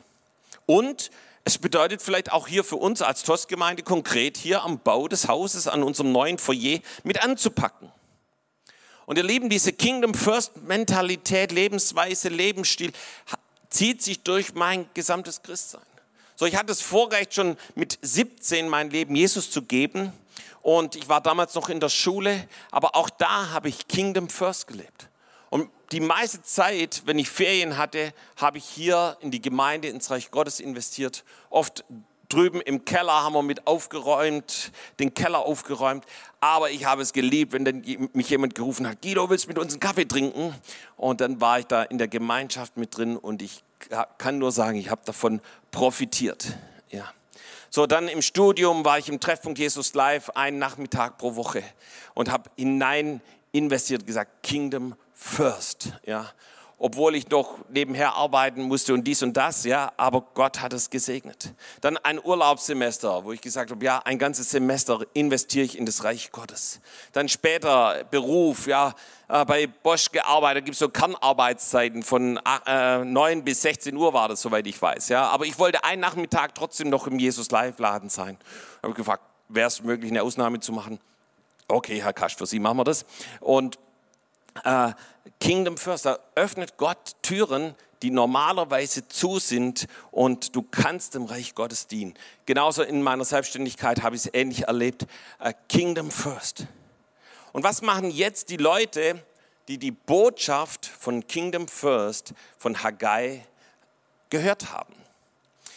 Und 0.67 1.11
es 1.43 1.59
bedeutet 1.59 2.01
vielleicht 2.01 2.31
auch 2.31 2.47
hier 2.47 2.63
für 2.63 2.77
uns 2.77 3.03
als 3.03 3.25
TOS-Gemeinde 3.25 3.83
konkret 3.83 4.37
hier 4.37 4.63
am 4.63 4.79
Bau 4.79 5.09
des 5.09 5.27
Hauses, 5.27 5.67
an 5.67 5.83
unserem 5.83 6.13
neuen 6.13 6.39
Foyer 6.39 6.79
mit 7.03 7.25
anzupacken. 7.25 7.91
Und 9.07 9.17
ihr 9.17 9.25
Lieben, 9.25 9.49
diese 9.49 9.73
Kingdom 9.73 10.15
First 10.15 10.57
Mentalität, 10.65 11.53
Lebensweise, 11.53 12.29
Lebensstil 12.29 12.93
zieht 13.71 14.03
sich 14.03 14.23
durch 14.23 14.55
mein 14.55 14.89
gesamtes 14.95 15.43
Christsein. 15.43 15.83
So, 16.35 16.45
ich 16.45 16.57
hatte 16.57 16.73
es 16.73 16.83
Vorrecht 16.83 17.33
schon 17.33 17.57
mit 17.77 17.99
17 18.03 18.69
mein 18.69 18.91
Leben 18.91 19.15
Jesus 19.17 19.51
zu 19.51 19.63
geben 19.63 20.13
und 20.61 20.97
ich 20.97 21.09
war 21.09 21.21
damals 21.21 21.55
noch 21.55 21.69
in 21.69 21.81
der 21.81 21.89
Schule, 21.89 22.47
aber 22.71 22.97
auch 22.97 23.09
da 23.09 23.51
habe 23.51 23.69
ich 23.69 23.87
Kingdom 23.89 24.29
First 24.29 24.67
gelebt. 24.67 25.09
Und 25.51 25.71
die 25.93 26.01
meiste 26.01 26.43
Zeit, 26.43 27.03
wenn 27.07 27.19
ich 27.19 27.31
Ferien 27.31 27.77
hatte, 27.77 28.13
habe 28.37 28.59
ich 28.59 28.65
hier 28.65 29.17
in 29.21 29.31
die 29.31 29.41
Gemeinde, 29.41 29.89
ins 29.89 30.11
Reich 30.11 30.33
Gottes 30.33 30.59
investiert. 30.59 31.25
Oft 31.49 31.85
drüben 32.29 32.61
im 32.61 32.85
Keller 32.85 33.23
haben 33.23 33.35
wir 33.35 33.43
mit 33.43 33.67
aufgeräumt, 33.67 34.73
den 34.99 35.15
Keller 35.15 35.41
aufgeräumt. 35.41 36.05
Aber 36.41 36.71
ich 36.71 36.85
habe 36.85 37.03
es 37.03 37.13
geliebt, 37.13 37.53
wenn 37.53 37.65
dann 37.65 37.83
mich 38.13 38.31
jemand 38.31 38.55
gerufen 38.55 38.87
hat, 38.87 39.03
Guido, 39.03 39.29
willst 39.31 39.45
du 39.45 39.49
mit 39.49 39.59
uns 39.59 39.73
einen 39.73 39.81
Kaffee 39.81 40.07
trinken? 40.07 40.55
Und 40.97 41.21
dann 41.21 41.41
war 41.41 41.59
ich 41.59 41.67
da 41.67 41.83
in 41.83 41.99
der 41.99 42.09
Gemeinschaft 42.09 42.77
mit 42.77 42.97
drin 42.97 43.17
und 43.17 43.43
ich 43.43 43.63
kann 44.19 44.39
nur 44.39 44.53
sagen, 44.53 44.79
ich 44.79 44.91
habe 44.91 45.03
davon 45.05 45.41
profitiert. 45.71 46.57
Ja. 46.91 47.13
So, 47.71 47.87
dann 47.87 48.09
im 48.09 48.23
Studium 48.23 48.85
war 48.85 48.99
ich 48.99 49.09
im 49.09 49.21
Treffpunkt 49.21 49.59
Jesus 49.59 49.95
Live 49.95 50.31
einen 50.31 50.59
Nachmittag 50.59 51.19
pro 51.19 51.37
Woche 51.37 51.63
und 52.15 52.31
habe 52.31 52.51
hinein 52.57 53.21
investiert, 53.53 54.07
gesagt, 54.07 54.43
Kingdom 54.43 54.95
first, 55.15 55.93
ja. 56.05 56.31
Obwohl 56.79 57.15
ich 57.15 57.31
noch 57.31 57.59
nebenher 57.71 58.17
arbeiten 58.17 58.61
musste 58.63 58.93
und 58.93 59.05
dies 59.05 59.23
und 59.23 59.35
das, 59.35 59.65
ja, 59.65 59.93
aber 59.97 60.21
Gott 60.35 60.61
hat 60.61 60.75
es 60.75 60.91
gesegnet. 60.91 61.55
Dann 61.81 61.97
ein 61.97 62.23
Urlaubssemester, 62.23 63.25
wo 63.25 63.33
ich 63.33 63.41
gesagt 63.41 63.71
habe, 63.71 63.83
ja, 63.83 64.03
ein 64.05 64.19
ganzes 64.19 64.51
Semester 64.51 65.01
investiere 65.15 65.65
ich 65.65 65.79
in 65.79 65.87
das 65.87 66.05
Reich 66.05 66.33
Gottes. 66.33 66.81
Dann 67.13 67.31
später 67.31 68.05
Beruf, 68.11 68.67
ja, 68.67 68.95
äh, 69.29 69.47
bei 69.47 69.67
Bosch 69.67 70.13
gearbeitet, 70.13 70.67
gibt 70.67 70.75
es 70.75 70.79
so 70.81 70.91
Kernarbeitszeiten 70.91 72.03
von 72.03 72.39
äh, 72.67 73.05
9 73.05 73.43
bis 73.43 73.63
16 73.63 73.97
Uhr 73.97 74.13
war 74.13 74.29
das, 74.29 74.43
soweit 74.43 74.67
ich 74.67 74.81
weiß, 74.81 75.09
ja. 75.09 75.29
Aber 75.29 75.47
ich 75.47 75.59
wollte 75.59 75.83
einen 75.83 76.03
Nachmittag 76.03 76.55
trotzdem 76.55 76.91
noch 76.91 77.07
im 77.07 77.19
Jesus 77.19 77.51
Live 77.51 77.79
Laden 77.79 78.11
sein. 78.11 78.37
Habe 78.83 78.93
gefragt, 78.93 79.23
wäre 79.49 79.69
es 79.69 79.83
möglich, 79.83 80.11
eine 80.11 80.23
Ausnahme 80.23 80.61
zu 80.61 80.73
machen? 80.73 81.01
Okay, 81.69 82.03
Herr 82.03 82.13
Kasch, 82.13 82.37
für 82.37 82.47
Sie 82.47 82.61
machen 82.61 82.77
wir 82.77 82.85
das. 82.85 83.07
Und 83.41 83.79
äh, 84.65 84.93
Kingdom 85.41 85.77
First, 85.77 86.07
da 86.07 86.19
öffnet 86.35 86.77
Gott 86.77 87.13
Türen, 87.23 87.75
die 88.03 88.11
normalerweise 88.11 89.09
zu 89.09 89.39
sind 89.39 89.87
und 90.11 90.55
du 90.55 90.63
kannst 90.63 91.15
dem 91.15 91.25
Reich 91.25 91.55
Gottes 91.55 91.87
dienen. 91.87 92.15
Genauso 92.45 92.83
in 92.83 93.03
meiner 93.03 93.25
Selbstständigkeit 93.25 94.03
habe 94.03 94.17
ich 94.17 94.27
es 94.27 94.35
ähnlich 94.35 94.65
erlebt. 94.65 95.07
Äh, 95.41 95.55
Kingdom 95.69 96.11
First. 96.11 96.67
Und 97.53 97.65
was 97.65 97.83
machen 97.83 98.11
jetzt 98.11 98.51
die 98.51 98.59
Leute, 98.59 99.23
die 99.69 99.79
die 99.79 99.91
Botschaft 99.91 100.87
von 100.87 101.27
Kingdom 101.27 101.69
First 101.69 102.35
von 102.59 102.83
Haggai 102.83 103.47
gehört 104.31 104.73
haben? 104.73 104.95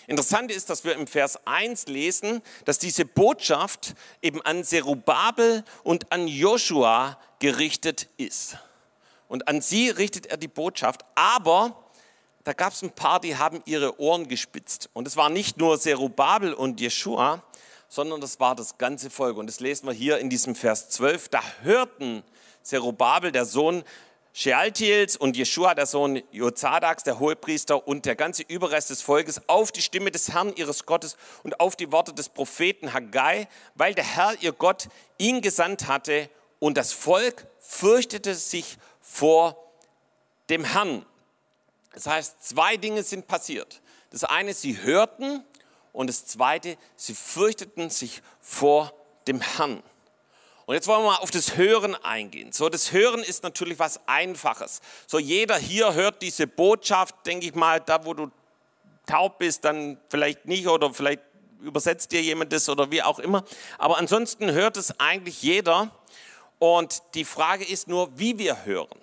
Interessant 0.07 0.51
ist, 0.51 0.69
dass 0.71 0.83
wir 0.83 0.95
im 0.95 1.05
Vers 1.05 1.39
1 1.45 1.85
lesen, 1.85 2.41
dass 2.65 2.79
diese 2.79 3.05
Botschaft 3.05 3.93
eben 4.23 4.41
an 4.41 4.63
Zerubabel 4.63 5.63
und 5.83 6.11
an 6.11 6.27
Joshua 6.27 7.19
gerichtet 7.37 8.09
ist. 8.17 8.57
Und 9.29 9.47
an 9.47 9.61
sie 9.61 9.89
richtet 9.89 10.25
er 10.25 10.35
die 10.35 10.49
Botschaft. 10.49 11.05
Aber 11.15 11.85
da 12.43 12.51
gab 12.51 12.73
es 12.73 12.81
ein 12.81 12.91
paar, 12.91 13.21
die 13.21 13.37
haben 13.37 13.61
ihre 13.65 14.01
Ohren 14.01 14.27
gespitzt. 14.27 14.89
Und 14.91 15.07
es 15.07 15.15
war 15.15 15.29
nicht 15.29 15.57
nur 15.57 15.79
Zerubabel 15.79 16.53
und 16.53 16.81
Jeshua, 16.81 17.43
sondern 17.87 18.19
das 18.19 18.39
war 18.41 18.55
das 18.55 18.77
ganze 18.77 19.09
Volk. 19.09 19.37
Und 19.37 19.47
das 19.47 19.61
lesen 19.61 19.87
wir 19.87 19.93
hier 19.93 20.17
in 20.17 20.29
diesem 20.29 20.55
Vers 20.55 20.89
12. 20.89 21.29
Da 21.29 21.41
hörten 21.61 22.23
Zerubabel, 22.63 23.31
der 23.31 23.45
Sohn 23.45 23.83
Shealtiels 24.33 25.17
und 25.17 25.37
Jeschua, 25.37 25.75
der 25.75 25.85
Sohn 25.85 26.21
Jozadaks, 26.31 27.03
der 27.03 27.19
Hohepriester 27.19 27.87
und 27.87 28.05
der 28.05 28.15
ganze 28.15 28.43
Überrest 28.43 28.89
des 28.89 29.01
Volkes 29.01 29.41
auf 29.47 29.71
die 29.71 29.81
Stimme 29.81 30.11
des 30.11 30.31
Herrn 30.31 30.53
ihres 30.55 30.85
Gottes 30.85 31.17
und 31.43 31.59
auf 31.59 31.75
die 31.75 31.91
Worte 31.91 32.13
des 32.13 32.29
Propheten 32.29 32.93
Haggai, 32.93 33.47
weil 33.75 33.93
der 33.93 34.03
Herr 34.03 34.33
ihr 34.41 34.53
Gott 34.53 34.87
ihn 35.17 35.41
gesandt 35.41 35.87
hatte 35.87 36.29
und 36.59 36.77
das 36.77 36.93
Volk 36.93 37.47
fürchtete 37.59 38.35
sich 38.35 38.77
vor 39.11 39.57
dem 40.49 40.63
Herrn. 40.63 41.05
Das 41.93 42.05
heißt, 42.05 42.47
zwei 42.47 42.77
Dinge 42.77 43.03
sind 43.03 43.27
passiert. 43.27 43.81
Das 44.11 44.23
eine, 44.23 44.53
sie 44.53 44.81
hörten 44.81 45.43
und 45.91 46.07
das 46.07 46.25
zweite, 46.27 46.77
sie 46.95 47.15
fürchteten 47.15 47.89
sich 47.89 48.21
vor 48.39 48.93
dem 49.27 49.41
Herrn. 49.41 49.81
Und 50.67 50.75
jetzt 50.75 50.87
wollen 50.87 51.03
wir 51.03 51.11
mal 51.11 51.17
auf 51.17 51.31
das 51.31 51.57
Hören 51.57 51.95
eingehen. 51.95 52.51
So, 52.51 52.69
das 52.69 52.91
Hören 52.91 53.21
ist 53.21 53.41
natürlich 53.41 53.79
was 53.79 53.99
Einfaches. 54.07 54.81
So, 55.07 55.17
jeder 55.17 55.57
hier 55.57 55.95
hört 55.95 56.21
diese 56.21 56.45
Botschaft, 56.45 57.15
denke 57.25 57.47
ich 57.47 57.55
mal, 57.55 57.79
da 57.79 58.05
wo 58.05 58.13
du 58.13 58.29
taub 59.07 59.39
bist, 59.39 59.65
dann 59.65 59.99
vielleicht 60.09 60.45
nicht 60.45 60.67
oder 60.67 60.93
vielleicht 60.93 61.21
übersetzt 61.61 62.11
dir 62.11 62.21
jemand 62.21 62.53
das 62.53 62.69
oder 62.69 62.91
wie 62.91 63.01
auch 63.01 63.17
immer. 63.17 63.43
Aber 63.79 63.97
ansonsten 63.97 64.51
hört 64.51 64.77
es 64.77 64.99
eigentlich 64.99 65.41
jeder. 65.41 65.89
Und 66.59 67.01
die 67.15 67.25
Frage 67.25 67.65
ist 67.65 67.87
nur, 67.87 68.09
wie 68.17 68.37
wir 68.37 68.65
hören. 68.65 68.99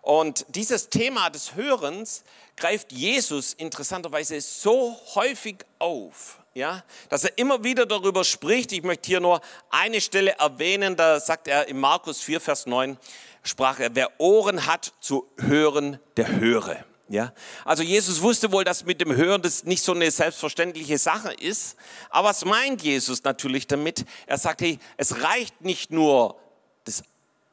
Und 0.00 0.46
dieses 0.48 0.88
Thema 0.88 1.30
des 1.30 1.54
Hörens 1.54 2.24
greift 2.56 2.90
Jesus 2.90 3.52
interessanterweise 3.52 4.40
so 4.40 4.96
häufig 5.14 5.58
auf 5.78 6.42
ja, 6.54 6.82
dass 7.08 7.24
er 7.24 7.38
immer 7.38 7.64
wieder 7.64 7.86
darüber 7.86 8.24
spricht. 8.24 8.72
Ich 8.72 8.82
möchte 8.82 9.06
hier 9.06 9.20
nur 9.20 9.40
eine 9.70 10.00
Stelle 10.00 10.32
erwähnen, 10.32 10.96
da 10.96 11.20
sagt 11.20 11.48
er 11.48 11.68
in 11.68 11.80
Markus 11.80 12.20
4, 12.20 12.40
Vers 12.40 12.66
9, 12.66 12.98
sprach 13.42 13.80
er, 13.80 13.94
wer 13.94 14.10
Ohren 14.18 14.66
hat 14.66 14.92
zu 15.00 15.26
hören, 15.38 15.98
der 16.16 16.28
höre. 16.40 16.84
Ja, 17.08 17.32
also 17.66 17.82
Jesus 17.82 18.22
wusste 18.22 18.52
wohl, 18.52 18.64
dass 18.64 18.86
mit 18.86 19.00
dem 19.02 19.14
Hören 19.14 19.42
das 19.42 19.64
nicht 19.64 19.82
so 19.82 19.92
eine 19.92 20.10
selbstverständliche 20.10 20.96
Sache 20.96 21.34
ist. 21.34 21.76
Aber 22.08 22.28
was 22.28 22.44
meint 22.46 22.82
Jesus 22.82 23.22
natürlich 23.22 23.66
damit? 23.66 24.06
Er 24.26 24.38
sagt, 24.38 24.62
hey, 24.62 24.78
es 24.96 25.22
reicht 25.22 25.60
nicht 25.60 25.90
nur 25.90 26.41
das 26.84 27.02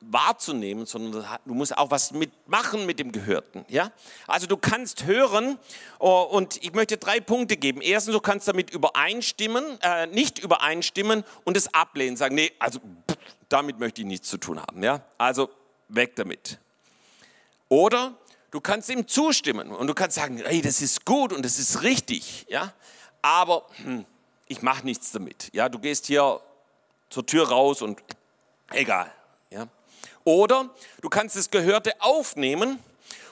wahrzunehmen, 0.01 0.85
sondern 0.85 1.25
du 1.45 1.53
musst 1.53 1.77
auch 1.77 1.91
was 1.91 2.11
mitmachen 2.11 2.85
mit 2.85 2.99
dem 2.99 3.11
Gehörten. 3.11 3.65
Ja? 3.67 3.91
Also 4.27 4.47
du 4.47 4.55
kannst 4.55 5.05
hören 5.05 5.57
oh, 5.99 6.21
und 6.21 6.63
ich 6.63 6.73
möchte 6.73 6.97
drei 6.97 7.19
Punkte 7.19 7.57
geben. 7.57 7.81
Erstens, 7.81 8.13
du 8.13 8.21
kannst 8.21 8.47
damit 8.47 8.69
übereinstimmen, 8.69 9.79
äh, 9.81 10.07
nicht 10.07 10.39
übereinstimmen 10.39 11.23
und 11.43 11.57
es 11.57 11.73
ablehnen, 11.73 12.15
sagen, 12.15 12.35
nee, 12.35 12.51
also 12.59 12.79
damit 13.49 13.79
möchte 13.79 14.01
ich 14.01 14.07
nichts 14.07 14.29
zu 14.29 14.37
tun 14.37 14.61
haben. 14.61 14.81
Ja? 14.83 15.01
Also 15.17 15.49
weg 15.89 16.15
damit. 16.15 16.59
Oder 17.67 18.15
du 18.51 18.61
kannst 18.61 18.89
ihm 18.89 19.05
zustimmen 19.07 19.71
und 19.71 19.87
du 19.87 19.93
kannst 19.93 20.15
sagen, 20.15 20.41
hey, 20.43 20.61
das 20.61 20.81
ist 20.81 21.05
gut 21.05 21.33
und 21.33 21.43
das 21.43 21.59
ist 21.59 21.83
richtig, 21.83 22.45
ja? 22.47 22.73
aber 23.21 23.65
hm, 23.83 24.05
ich 24.47 24.61
mache 24.61 24.85
nichts 24.85 25.11
damit. 25.11 25.49
Ja? 25.53 25.67
Du 25.67 25.77
gehst 25.77 26.05
hier 26.05 26.39
zur 27.09 27.25
Tür 27.25 27.49
raus 27.49 27.81
und 27.81 28.01
egal. 28.71 29.11
Oder 30.29 30.69
du 31.01 31.09
kannst 31.09 31.35
das 31.35 31.49
Gehörte 31.49 31.91
aufnehmen 32.01 32.77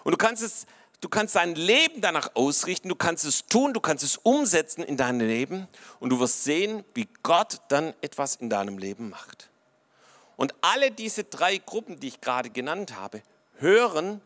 und 0.03 0.11
du 0.13 0.17
kannst 0.17 0.41
es 0.41 0.65
Du 0.99 1.09
kannst 1.09 1.35
dein 1.35 1.53
Leben 1.53 2.01
danach 2.01 2.31
ausrichten, 2.33 2.89
du 2.89 2.95
kannst 2.95 3.23
es 3.23 3.45
tun, 3.45 3.71
du 3.71 3.79
kannst 3.79 4.03
es 4.03 4.17
umsetzen 4.17 4.81
in 4.81 4.97
dein 4.97 5.19
Leben 5.19 5.67
und 5.99 6.09
du 6.09 6.19
wirst 6.19 6.43
sehen, 6.43 6.83
wie 6.95 7.07
Gott 7.21 7.61
dann 7.67 7.93
etwas 8.01 8.37
in 8.37 8.49
deinem 8.49 8.79
Leben 8.79 9.11
macht. 9.11 9.47
Und 10.37 10.55
alle 10.61 10.89
diese 10.89 11.23
drei 11.23 11.57
Gruppen, 11.57 11.99
die 11.99 12.07
ich 12.07 12.19
gerade 12.19 12.49
genannt 12.49 12.95
habe, 12.95 13.21
hören 13.59 14.21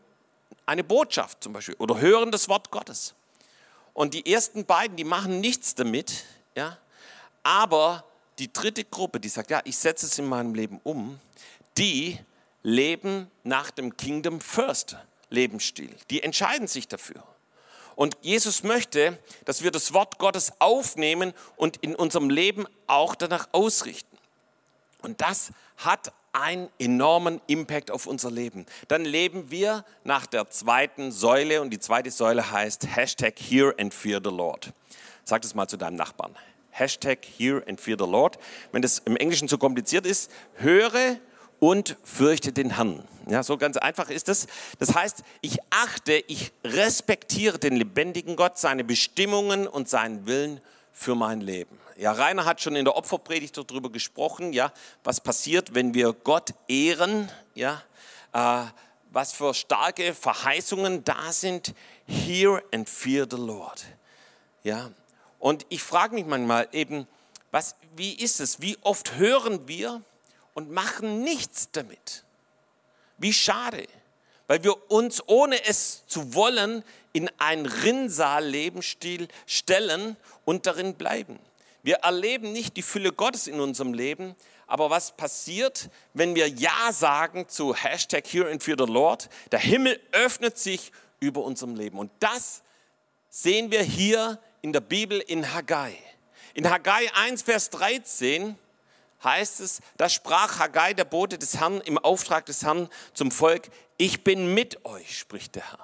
eine 0.64 0.82
Botschaft 0.82 1.44
zum 1.44 1.52
Beispiel 1.52 1.76
oder 1.78 2.00
hören 2.00 2.30
das 2.30 2.48
Wort 2.48 2.70
Gottes. 2.70 3.12
Und 3.92 4.14
die 4.14 4.32
ersten 4.32 4.64
beiden, 4.64 4.96
die 4.96 5.04
machen 5.04 5.40
nichts 5.40 5.74
damit, 5.74 6.24
ja, 6.54 6.78
aber 7.42 8.02
die 8.38 8.50
dritte 8.50 8.84
Gruppe, 8.84 9.20
die 9.20 9.28
sagt, 9.28 9.50
ja, 9.50 9.60
ich 9.64 9.76
setze 9.76 10.06
es 10.06 10.18
in 10.18 10.26
meinem 10.26 10.54
Leben 10.54 10.80
um, 10.84 11.20
die 11.76 12.18
leben 12.62 13.30
nach 13.44 13.70
dem 13.70 13.96
Kingdom 13.96 14.40
First 14.40 14.96
Lebensstil. 15.30 15.94
Die 16.10 16.22
entscheiden 16.22 16.66
sich 16.66 16.88
dafür. 16.88 17.22
Und 17.94 18.16
Jesus 18.22 18.62
möchte, 18.62 19.18
dass 19.44 19.62
wir 19.62 19.70
das 19.70 19.92
Wort 19.92 20.18
Gottes 20.18 20.52
aufnehmen 20.58 21.32
und 21.56 21.78
in 21.78 21.94
unserem 21.94 22.30
Leben 22.30 22.66
auch 22.86 23.14
danach 23.14 23.48
ausrichten. 23.52 24.16
Und 25.02 25.20
das 25.20 25.52
hat 25.76 26.12
einen 26.32 26.68
enormen 26.78 27.40
Impact 27.46 27.90
auf 27.90 28.06
unser 28.06 28.30
Leben. 28.30 28.64
Dann 28.88 29.04
leben 29.04 29.50
wir 29.50 29.84
nach 30.04 30.26
der 30.26 30.48
zweiten 30.48 31.12
Säule 31.12 31.60
und 31.60 31.70
die 31.70 31.78
zweite 31.78 32.10
Säule 32.10 32.50
heißt 32.50 32.86
Hashtag 32.96 33.34
Hear 33.38 33.74
and 33.78 33.92
Fear 33.92 34.20
the 34.24 34.30
Lord. 34.30 34.72
Sag 35.24 35.42
das 35.42 35.54
mal 35.54 35.68
zu 35.68 35.76
deinem 35.76 35.96
Nachbarn. 35.96 36.34
Hashtag 36.70 37.18
Hear 37.36 37.62
and 37.68 37.78
Fear 37.78 37.98
the 37.98 38.10
Lord. 38.10 38.38
Wenn 38.70 38.80
das 38.80 39.00
im 39.00 39.16
Englischen 39.16 39.48
zu 39.48 39.58
kompliziert 39.58 40.06
ist, 40.06 40.30
höre 40.54 41.18
und 41.62 41.96
fürchte 42.02 42.52
den 42.52 42.74
Herrn. 42.74 43.04
Ja, 43.28 43.44
so 43.44 43.56
ganz 43.56 43.76
einfach 43.76 44.10
ist 44.10 44.28
es. 44.28 44.48
Das 44.80 44.96
heißt, 44.96 45.22
ich 45.42 45.58
achte, 45.70 46.14
ich 46.26 46.50
respektiere 46.64 47.56
den 47.56 47.76
lebendigen 47.76 48.34
Gott, 48.34 48.58
seine 48.58 48.82
Bestimmungen 48.82 49.68
und 49.68 49.88
seinen 49.88 50.26
Willen 50.26 50.60
für 50.92 51.14
mein 51.14 51.40
Leben. 51.40 51.78
Ja, 51.96 52.10
Rainer 52.10 52.46
hat 52.46 52.60
schon 52.60 52.74
in 52.74 52.84
der 52.84 52.96
Opferpredigt 52.96 53.56
darüber 53.56 53.92
gesprochen, 53.92 54.52
ja, 54.52 54.72
was 55.04 55.20
passiert, 55.20 55.72
wenn 55.72 55.94
wir 55.94 56.14
Gott 56.14 56.52
ehren, 56.66 57.30
ja, 57.54 57.80
äh, 58.32 58.64
was 59.12 59.32
für 59.32 59.54
starke 59.54 60.14
Verheißungen 60.14 61.04
da 61.04 61.30
sind. 61.30 61.74
Hear 62.08 62.60
and 62.74 62.88
fear 62.88 63.24
the 63.30 63.36
Lord. 63.36 63.84
Ja, 64.64 64.90
und 65.38 65.64
ich 65.68 65.80
frage 65.84 66.16
mich 66.16 66.26
manchmal 66.26 66.66
eben, 66.72 67.06
was, 67.52 67.76
wie 67.94 68.14
ist 68.14 68.40
es? 68.40 68.60
Wie 68.60 68.76
oft 68.82 69.14
hören 69.14 69.68
wir, 69.68 70.02
und 70.54 70.70
machen 70.70 71.22
nichts 71.22 71.70
damit. 71.72 72.24
Wie 73.18 73.32
schade, 73.32 73.86
weil 74.46 74.64
wir 74.64 74.90
uns, 74.90 75.22
ohne 75.26 75.64
es 75.64 76.04
zu 76.06 76.34
wollen, 76.34 76.84
in 77.12 77.30
einen 77.38 77.66
Rinnsal-Lebensstil 77.66 79.28
stellen 79.46 80.16
und 80.44 80.66
darin 80.66 80.94
bleiben. 80.94 81.38
Wir 81.82 81.96
erleben 81.96 82.52
nicht 82.52 82.76
die 82.76 82.82
Fülle 82.82 83.12
Gottes 83.12 83.46
in 83.46 83.60
unserem 83.60 83.92
Leben, 83.92 84.36
aber 84.66 84.88
was 84.88 85.16
passiert, 85.16 85.90
wenn 86.14 86.34
wir 86.34 86.48
Ja 86.48 86.92
sagen 86.92 87.48
zu 87.48 87.74
Hashtag 87.74 88.26
Here 88.26 88.50
and 88.50 88.62
Fear 88.62 88.76
the 88.78 88.90
Lord? 88.90 89.28
Der 89.50 89.58
Himmel 89.58 90.00
öffnet 90.12 90.58
sich 90.58 90.92
über 91.20 91.42
unserem 91.42 91.74
Leben. 91.74 91.98
Und 91.98 92.10
das 92.20 92.62
sehen 93.28 93.70
wir 93.70 93.82
hier 93.82 94.40
in 94.62 94.72
der 94.72 94.80
Bibel 94.80 95.18
in 95.18 95.52
Haggai. 95.52 95.96
In 96.54 96.70
Haggai 96.70 97.12
1, 97.14 97.42
Vers 97.42 97.70
13 97.70 98.56
heißt 99.24 99.60
es, 99.60 99.80
da 99.96 100.08
sprach 100.08 100.58
Haggai, 100.58 100.94
der 100.94 101.04
Bote 101.04 101.38
des 101.38 101.58
Herrn, 101.58 101.80
im 101.82 101.98
Auftrag 101.98 102.46
des 102.46 102.64
Herrn 102.64 102.88
zum 103.14 103.30
Volk, 103.30 103.70
ich 103.96 104.24
bin 104.24 104.54
mit 104.54 104.84
euch, 104.84 105.18
spricht 105.18 105.54
der 105.54 105.70
Herr. 105.70 105.78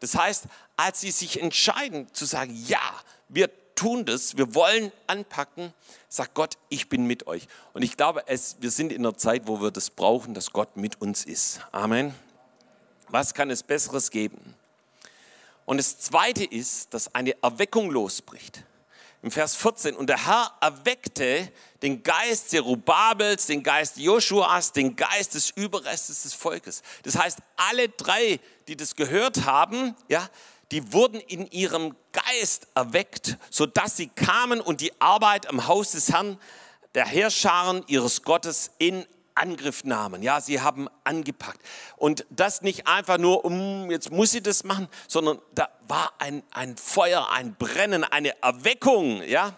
Das 0.00 0.16
heißt, 0.16 0.44
als 0.76 1.00
sie 1.00 1.10
sich 1.10 1.40
entscheiden 1.40 2.12
zu 2.12 2.24
sagen, 2.24 2.54
ja, 2.66 2.80
wir 3.28 3.50
tun 3.74 4.04
das, 4.04 4.36
wir 4.36 4.54
wollen 4.54 4.92
anpacken, 5.06 5.72
sagt 6.08 6.34
Gott, 6.34 6.56
ich 6.68 6.88
bin 6.88 7.06
mit 7.06 7.26
euch. 7.26 7.46
Und 7.72 7.82
ich 7.82 7.96
glaube, 7.96 8.24
es, 8.26 8.56
wir 8.60 8.70
sind 8.70 8.92
in 8.92 9.04
einer 9.04 9.16
Zeit, 9.16 9.46
wo 9.46 9.60
wir 9.60 9.70
das 9.70 9.90
brauchen, 9.90 10.34
dass 10.34 10.52
Gott 10.52 10.76
mit 10.76 11.00
uns 11.00 11.24
ist. 11.24 11.60
Amen. 11.72 12.14
Was 13.08 13.34
kann 13.34 13.50
es 13.50 13.62
Besseres 13.62 14.10
geben? 14.10 14.54
Und 15.64 15.78
das 15.78 15.98
Zweite 15.98 16.44
ist, 16.44 16.92
dass 16.92 17.14
eine 17.14 17.40
Erweckung 17.42 17.90
losbricht 17.90 18.62
im 19.24 19.30
Vers 19.30 19.56
14, 19.56 19.96
und 19.96 20.08
der 20.08 20.26
Herr 20.26 20.52
erweckte 20.60 21.50
den 21.80 22.02
Geist 22.02 22.50
Zerubabels, 22.50 23.46
den 23.46 23.62
Geist 23.62 23.96
Joshuas, 23.96 24.72
den 24.72 24.96
Geist 24.96 25.32
des 25.32 25.48
Überrestes 25.48 26.24
des 26.24 26.34
Volkes. 26.34 26.82
Das 27.04 27.16
heißt, 27.16 27.38
alle 27.56 27.88
drei, 27.88 28.38
die 28.68 28.76
das 28.76 28.96
gehört 28.96 29.46
haben, 29.46 29.96
ja, 30.08 30.28
die 30.72 30.92
wurden 30.92 31.20
in 31.20 31.50
ihrem 31.50 31.96
Geist 32.12 32.68
erweckt, 32.74 33.38
sodass 33.48 33.96
sie 33.96 34.08
kamen 34.08 34.60
und 34.60 34.82
die 34.82 34.92
Arbeit 35.00 35.48
am 35.48 35.66
Haus 35.68 35.92
des 35.92 36.12
Herrn, 36.12 36.38
der 36.94 37.06
Herrscharen 37.06 37.82
ihres 37.86 38.24
Gottes 38.24 38.72
in 38.76 39.06
Angriff 39.34 39.84
nahmen. 39.84 40.22
Ja, 40.22 40.40
sie 40.40 40.60
haben 40.60 40.88
angepackt. 41.04 41.60
Und 41.96 42.24
das 42.30 42.62
nicht 42.62 42.86
einfach 42.86 43.18
nur, 43.18 43.44
um, 43.44 43.90
jetzt 43.90 44.10
muss 44.10 44.30
sie 44.30 44.42
das 44.42 44.64
machen, 44.64 44.88
sondern 45.08 45.40
da 45.54 45.68
war 45.88 46.12
ein, 46.18 46.42
ein 46.52 46.76
Feuer, 46.76 47.30
ein 47.30 47.54
Brennen, 47.54 48.04
eine 48.04 48.40
Erweckung. 48.42 49.22
Ja, 49.22 49.54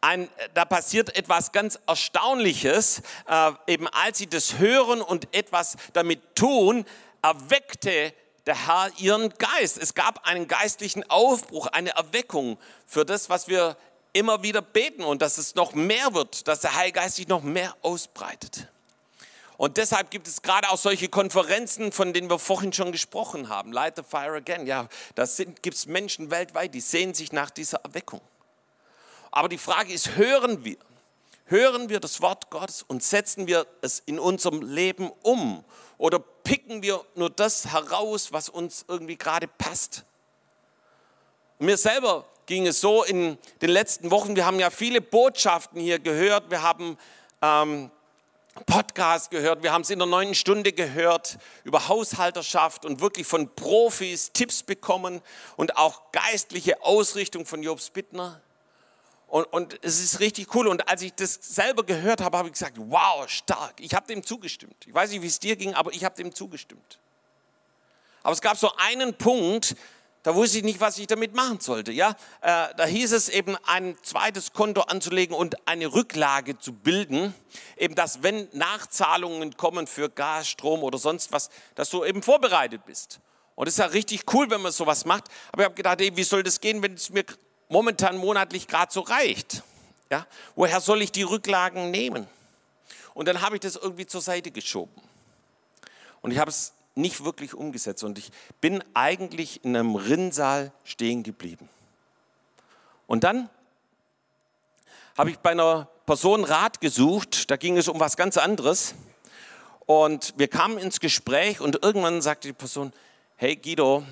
ein, 0.00 0.28
da 0.54 0.64
passiert 0.64 1.16
etwas 1.16 1.52
ganz 1.52 1.78
Erstaunliches. 1.86 3.02
Äh, 3.28 3.52
eben 3.66 3.88
als 3.88 4.18
sie 4.18 4.26
das 4.26 4.58
hören 4.58 5.00
und 5.00 5.34
etwas 5.34 5.76
damit 5.92 6.36
tun, 6.36 6.84
erweckte 7.22 8.12
der 8.46 8.66
Herr 8.66 8.90
ihren 8.98 9.30
Geist. 9.30 9.78
Es 9.78 9.94
gab 9.94 10.26
einen 10.26 10.46
geistlichen 10.46 11.08
Aufbruch, 11.10 11.66
eine 11.68 11.90
Erweckung 11.90 12.58
für 12.86 13.04
das, 13.04 13.28
was 13.28 13.48
wir 13.48 13.76
immer 14.12 14.42
wieder 14.42 14.62
beten 14.62 15.02
und 15.02 15.20
dass 15.20 15.36
es 15.38 15.54
noch 15.54 15.74
mehr 15.74 16.14
wird, 16.14 16.46
dass 16.48 16.60
der 16.60 16.74
Heilige 16.74 17.00
Geist 17.00 17.16
sich 17.16 17.28
noch 17.28 17.42
mehr 17.42 17.74
ausbreitet. 17.82 18.68
Und 19.56 19.78
deshalb 19.78 20.10
gibt 20.10 20.28
es 20.28 20.42
gerade 20.42 20.68
auch 20.70 20.76
solche 20.76 21.08
Konferenzen, 21.08 21.90
von 21.92 22.12
denen 22.12 22.28
wir 22.28 22.38
vorhin 22.38 22.72
schon 22.72 22.92
gesprochen 22.92 23.48
haben. 23.48 23.72
Light 23.72 23.96
the 23.96 24.02
Fire 24.02 24.36
Again. 24.36 24.66
Ja, 24.66 24.88
da 25.14 25.24
gibt 25.62 25.76
es 25.76 25.86
Menschen 25.86 26.30
weltweit, 26.30 26.74
die 26.74 26.80
sehen 26.80 27.14
sich 27.14 27.32
nach 27.32 27.50
dieser 27.50 27.78
Erweckung. 27.78 28.20
Aber 29.30 29.48
die 29.48 29.58
Frage 29.58 29.92
ist, 29.92 30.16
hören 30.16 30.64
wir? 30.64 30.76
Hören 31.46 31.88
wir 31.88 32.00
das 32.00 32.20
Wort 32.20 32.50
Gottes 32.50 32.82
und 32.82 33.02
setzen 33.02 33.46
wir 33.46 33.66
es 33.80 34.00
in 34.00 34.18
unserem 34.18 34.62
Leben 34.62 35.10
um? 35.22 35.64
Oder 35.96 36.18
picken 36.18 36.82
wir 36.82 37.04
nur 37.14 37.30
das 37.30 37.66
heraus, 37.72 38.32
was 38.32 38.48
uns 38.48 38.84
irgendwie 38.88 39.16
gerade 39.16 39.46
passt? 39.46 40.04
Und 41.58 41.66
mir 41.66 41.76
selber 41.76 42.26
ging 42.46 42.66
es 42.66 42.80
so 42.80 43.04
in 43.04 43.38
den 43.62 43.70
letzten 43.70 44.10
Wochen. 44.10 44.36
Wir 44.36 44.44
haben 44.44 44.58
ja 44.58 44.70
viele 44.70 45.00
Botschaften 45.00 45.80
hier 45.80 45.98
gehört. 45.98 46.50
Wir 46.50 46.62
haben 46.62 46.98
ähm, 47.42 47.90
Podcast 48.64 49.30
gehört, 49.30 49.62
wir 49.62 49.72
haben 49.72 49.82
es 49.82 49.90
in 49.90 49.98
der 49.98 50.06
neunten 50.06 50.34
Stunde 50.34 50.72
gehört 50.72 51.38
über 51.64 51.88
Haushalterschaft 51.88 52.84
und 52.84 53.00
wirklich 53.00 53.26
von 53.26 53.54
Profis 53.54 54.32
Tipps 54.32 54.62
bekommen 54.62 55.20
und 55.56 55.76
auch 55.76 56.12
geistliche 56.12 56.82
Ausrichtung 56.82 57.44
von 57.44 57.62
Jobs 57.62 57.90
Bittner. 57.90 58.40
Und, 59.26 59.44
und 59.52 59.78
es 59.82 60.00
ist 60.00 60.20
richtig 60.20 60.54
cool. 60.54 60.68
Und 60.68 60.88
als 60.88 61.02
ich 61.02 61.12
das 61.12 61.34
selber 61.34 61.84
gehört 61.84 62.20
habe, 62.20 62.38
habe 62.38 62.48
ich 62.48 62.52
gesagt, 62.52 62.76
wow, 62.78 63.28
stark. 63.28 63.74
Ich 63.80 63.94
habe 63.94 64.06
dem 64.06 64.24
zugestimmt. 64.24 64.86
Ich 64.86 64.94
weiß 64.94 65.10
nicht, 65.10 65.22
wie 65.22 65.26
es 65.26 65.38
dir 65.38 65.56
ging, 65.56 65.74
aber 65.74 65.92
ich 65.92 66.04
habe 66.04 66.14
dem 66.14 66.34
zugestimmt. 66.34 67.00
Aber 68.22 68.32
es 68.32 68.40
gab 68.40 68.56
so 68.56 68.72
einen 68.76 69.14
Punkt, 69.14 69.76
da 70.26 70.34
wusste 70.34 70.58
ich 70.58 70.64
nicht, 70.64 70.80
was 70.80 70.98
ich 70.98 71.06
damit 71.06 71.36
machen 71.36 71.60
sollte. 71.60 71.92
Ja, 71.92 72.10
äh, 72.40 72.74
da 72.76 72.84
hieß 72.84 73.12
es 73.12 73.28
eben, 73.28 73.56
ein 73.64 73.96
zweites 74.02 74.52
Konto 74.52 74.80
anzulegen 74.80 75.36
und 75.36 75.68
eine 75.68 75.86
Rücklage 75.86 76.58
zu 76.58 76.72
bilden, 76.72 77.32
eben 77.76 77.94
dass 77.94 78.24
wenn 78.24 78.48
Nachzahlungen 78.50 79.56
kommen 79.56 79.86
für 79.86 80.10
Gas, 80.10 80.48
Strom 80.48 80.82
oder 80.82 80.98
sonst 80.98 81.30
was, 81.30 81.48
dass 81.76 81.90
du 81.90 82.04
eben 82.04 82.24
vorbereitet 82.24 82.84
bist. 82.86 83.20
Und 83.54 83.68
es 83.68 83.74
ist 83.74 83.78
ja 83.78 83.86
richtig 83.86 84.24
cool, 84.34 84.50
wenn 84.50 84.62
man 84.62 84.72
sowas 84.72 85.04
macht. 85.04 85.28
Aber 85.52 85.62
ich 85.62 85.66
habe 85.66 85.76
gedacht, 85.76 86.00
ey, 86.00 86.16
wie 86.16 86.24
soll 86.24 86.42
das 86.42 86.60
gehen, 86.60 86.82
wenn 86.82 86.94
es 86.94 87.10
mir 87.10 87.24
momentan 87.68 88.16
monatlich 88.16 88.66
gerade 88.66 88.92
so 88.92 89.02
reicht? 89.02 89.62
Ja, 90.10 90.26
woher 90.56 90.80
soll 90.80 91.02
ich 91.02 91.12
die 91.12 91.22
Rücklagen 91.22 91.92
nehmen? 91.92 92.26
Und 93.14 93.28
dann 93.28 93.42
habe 93.42 93.54
ich 93.54 93.60
das 93.60 93.76
irgendwie 93.76 94.06
zur 94.06 94.22
Seite 94.22 94.50
geschoben. 94.50 95.00
Und 96.20 96.32
ich 96.32 96.38
habe 96.38 96.50
es 96.50 96.72
nicht 96.96 97.24
wirklich 97.24 97.54
umgesetzt. 97.54 98.02
Und 98.02 98.18
ich 98.18 98.30
bin 98.60 98.82
eigentlich 98.94 99.64
in 99.64 99.76
einem 99.76 99.94
Rinnsal 99.94 100.72
stehen 100.84 101.22
geblieben. 101.22 101.68
Und 103.06 103.22
dann 103.22 103.48
habe 105.16 105.30
ich 105.30 105.38
bei 105.38 105.50
einer 105.50 105.88
Person 106.06 106.44
Rat 106.44 106.80
gesucht, 106.80 107.50
da 107.50 107.56
ging 107.56 107.76
es 107.76 107.88
um 107.88 108.00
was 108.00 108.16
ganz 108.16 108.36
anderes. 108.36 108.94
Und 109.86 110.34
wir 110.36 110.48
kamen 110.48 110.78
ins 110.78 110.98
Gespräch 110.98 111.60
und 111.60 111.82
irgendwann 111.84 112.20
sagte 112.20 112.48
die 112.48 112.54
Person, 112.54 112.92
hey 113.36 113.54
Guido, 113.54 114.04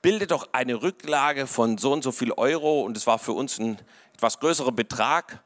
bilde 0.00 0.26
doch 0.26 0.48
eine 0.52 0.82
Rücklage 0.82 1.46
von 1.46 1.78
so 1.78 1.92
und 1.92 2.02
so 2.02 2.12
viel 2.12 2.32
Euro 2.32 2.82
und 2.82 2.96
es 2.96 3.06
war 3.06 3.18
für 3.18 3.32
uns 3.32 3.58
ein 3.58 3.78
etwas 4.14 4.38
größerer 4.38 4.72
Betrag. 4.72 5.42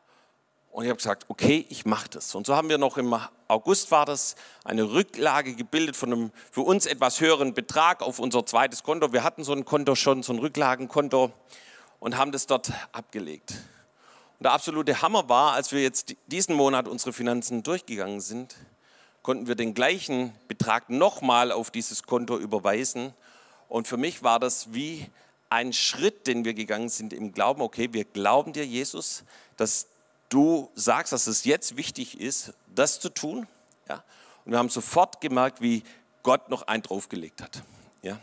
Und 0.71 0.85
ich 0.85 0.91
habe 0.91 0.99
gesagt, 0.99 1.25
okay, 1.29 1.67
ich 1.69 1.85
mache 1.85 2.09
das. 2.11 2.35
Und 2.35 2.47
so 2.47 2.55
haben 2.55 2.69
wir 2.69 2.79
noch 2.79 2.97
im 2.97 3.15
August 3.49 3.91
war 3.91 4.07
das 4.07 4.37
eine 4.65 4.85
Rücklage 4.93 5.55
gebildet 5.55 5.97
von 5.97 6.13
einem 6.13 6.33
für 6.53 6.61
uns 6.61 6.87
etwas 6.87 7.21
höheren 7.21 7.55
Betrag 7.55 8.03
auf 8.03 8.21
unser 8.21 8.47
zweites 8.47 8.85
Konto. 8.85 9.13
Wir 9.13 9.25
hatten 9.25 9.43
so 9.43 9.53
ein 9.53 9.65
Konto 9.65 9.97
schon, 9.97 10.23
so 10.23 10.33
ein 10.33 10.39
Rücklagenkonto 10.39 11.33
und 11.99 12.17
haben 12.17 12.31
das 12.31 12.47
dort 12.47 12.73
abgelegt. 12.93 13.51
Und 14.39 14.45
der 14.45 14.53
absolute 14.53 15.03
Hammer 15.03 15.29
war, 15.29 15.55
als 15.55 15.73
wir 15.73 15.83
jetzt 15.83 16.15
diesen 16.29 16.55
Monat 16.55 16.87
unsere 16.87 17.13
Finanzen 17.13 17.65
durchgegangen 17.65 18.21
sind, 18.21 18.55
konnten 19.23 19.49
wir 19.49 19.57
den 19.57 19.75
gleichen 19.75 20.33
Betrag 20.47 20.89
nochmal 20.89 21.51
auf 21.51 21.73
dieses 21.73 22.05
Konto 22.05 22.39
überweisen. 22.39 23.13
Und 23.69 23.89
für 23.89 23.97
mich 23.97 24.23
war 24.23 24.39
das 24.39 24.73
wie 24.73 25.07
ein 25.51 25.73
Schritt, 25.73 26.29
den 26.29 26.45
wir 26.45 26.55
gegangen 26.55 26.89
sind 26.89 27.13
im 27.13 27.33
Glauben. 27.33 27.61
Okay, 27.61 27.89
wir 27.91 28.05
glauben 28.05 28.53
dir, 28.53 28.65
Jesus, 28.65 29.25
dass 29.57 29.89
du 30.31 30.71
sagst, 30.75 31.13
dass 31.13 31.27
es 31.27 31.45
jetzt 31.45 31.77
wichtig 31.77 32.19
ist, 32.19 32.55
das 32.75 32.99
zu 32.99 33.11
tun. 33.11 33.47
Ja? 33.89 34.03
Und 34.45 34.53
wir 34.53 34.59
haben 34.59 34.71
sofort 34.71 35.21
gemerkt, 35.21 35.61
wie 35.61 35.83
Gott 36.23 36.49
noch 36.49 36.63
einen 36.63 36.83
draufgelegt 36.83 37.43
hat. 37.43 37.63
Ja? 38.03 38.19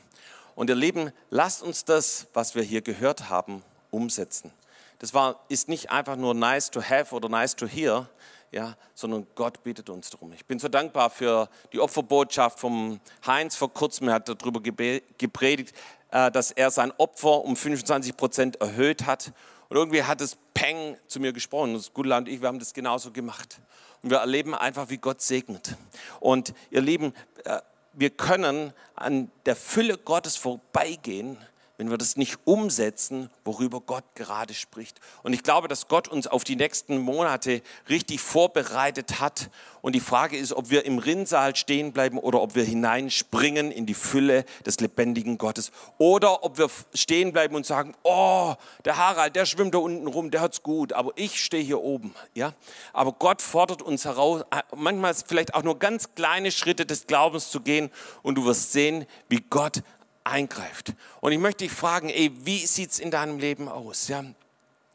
Und 0.55 0.69
ihr 0.69 0.75
Lieben, 0.75 1.11
lasst 1.29 1.61
uns 1.61 1.85
das, 1.85 2.25
was 2.33 2.55
wir 2.55 2.63
hier 2.63 2.81
gehört 2.81 3.29
haben, 3.29 3.63
umsetzen. 3.91 4.51
Das 4.99 5.13
war, 5.13 5.39
ist 5.49 5.69
nicht 5.69 5.91
einfach 5.91 6.15
nur 6.15 6.33
nice 6.33 6.71
to 6.71 6.81
have 6.81 7.13
oder 7.13 7.29
nice 7.29 7.55
to 7.55 7.67
hear, 7.67 8.09
ja, 8.51 8.75
sondern 8.95 9.27
Gott 9.35 9.61
bittet 9.63 9.89
uns 9.89 10.09
darum. 10.09 10.33
Ich 10.33 10.45
bin 10.45 10.57
so 10.57 10.67
dankbar 10.67 11.09
für 11.09 11.49
die 11.73 11.79
Opferbotschaft 11.79 12.59
vom 12.59 12.99
Heinz 13.25 13.55
vor 13.55 13.71
kurzem. 13.71 14.07
Er 14.07 14.15
hat 14.15 14.29
darüber 14.29 14.61
gepredigt, 14.61 15.75
äh, 16.11 16.31
dass 16.31 16.51
er 16.51 16.71
sein 16.71 16.91
Opfer 16.97 17.43
um 17.43 17.55
25 17.55 18.17
Prozent 18.17 18.55
erhöht 18.55 19.05
hat. 19.05 19.33
Und 19.69 19.77
irgendwie 19.77 20.03
hat 20.03 20.21
es 20.21 20.37
Peng 20.53 20.97
zu 21.07 21.19
mir 21.19 21.33
gesprochen. 21.33 21.73
Das 21.73 21.93
Gudela 21.93 22.17
und 22.17 22.27
ich, 22.27 22.41
wir 22.41 22.47
haben 22.47 22.59
das 22.59 22.73
genauso 22.73 23.11
gemacht. 23.11 23.59
Und 24.01 24.11
wir 24.11 24.17
erleben 24.17 24.55
einfach, 24.55 24.89
wie 24.89 24.97
Gott 24.97 25.21
segnet. 25.21 25.75
Und 26.19 26.53
ihr 26.71 26.81
Lieben, 26.81 27.13
äh, 27.43 27.59
wir 27.93 28.11
können 28.11 28.73
an 28.95 29.31
der 29.45 29.55
Fülle 29.55 29.97
Gottes 29.97 30.35
vorbeigehen, 30.37 31.37
wenn 31.77 31.91
wir 31.91 31.97
das 31.97 32.17
nicht 32.17 32.39
umsetzen, 32.45 33.29
worüber 33.45 33.81
Gott 33.81 34.03
gerade 34.15 34.53
spricht. 34.53 34.99
Und 35.23 35.33
ich 35.33 35.43
glaube, 35.43 35.67
dass 35.67 35.87
Gott 35.87 36.07
uns 36.07 36.25
auf 36.25 36.43
die 36.43 36.55
nächsten 36.55 36.97
Monate 36.97 37.61
richtig 37.87 38.19
vorbereitet 38.19 39.19
hat. 39.19 39.49
Und 39.81 39.93
die 39.93 39.99
Frage 39.99 40.37
ist, 40.37 40.53
ob 40.53 40.71
wir 40.71 40.85
im 40.85 40.97
Rinnsal 40.97 41.55
stehen 41.55 41.93
bleiben 41.93 42.17
oder 42.17 42.41
ob 42.41 42.55
wir 42.55 42.63
hineinspringen 42.63 43.71
in 43.71 43.85
die 43.85 43.93
Fülle 43.93 44.43
des 44.65 44.79
lebendigen 44.79 45.37
Gottes. 45.37 45.71
Oder 45.99 46.43
ob 46.43 46.57
wir 46.57 46.67
stehen 46.95 47.31
bleiben 47.31 47.55
und 47.55 47.65
sagen, 47.65 47.93
oh, 48.03 48.55
der 48.83 48.97
Harald, 48.97 49.35
der 49.35 49.45
schwimmt 49.45 49.75
da 49.75 49.77
unten 49.77 50.07
rum, 50.07 50.31
der 50.31 50.41
hat's 50.41 50.63
gut, 50.63 50.93
aber 50.93 51.11
ich 51.15 51.43
stehe 51.43 51.63
hier 51.63 51.81
oben. 51.81 52.13
Ja? 52.33 52.53
Aber 52.91 53.11
Gott 53.11 53.41
fordert 53.41 53.83
uns 53.83 54.05
heraus, 54.05 54.43
manchmal 54.75 55.13
vielleicht 55.13 55.53
auch 55.53 55.63
nur 55.63 55.77
ganz 55.77 56.15
kleine 56.15 56.51
Schritte 56.51 56.85
des 56.87 57.05
Glaubens 57.05 57.51
zu 57.51 57.61
gehen 57.61 57.91
und 58.23 58.35
du 58.35 58.45
wirst 58.45 58.71
sehen, 58.73 59.05
wie 59.29 59.43
Gott 59.49 59.83
eingreift. 60.27 60.93
Und 61.21 61.31
ich 61.31 61.39
möchte 61.39 61.65
dich 61.65 61.73
fragen, 61.73 62.09
ey, 62.09 62.31
wie 62.45 62.65
sieht 62.65 62.91
es 62.91 62.99
in 62.99 63.11
deinem 63.11 63.39
Leben 63.39 63.69
aus? 63.69 64.07
Ja? 64.07 64.23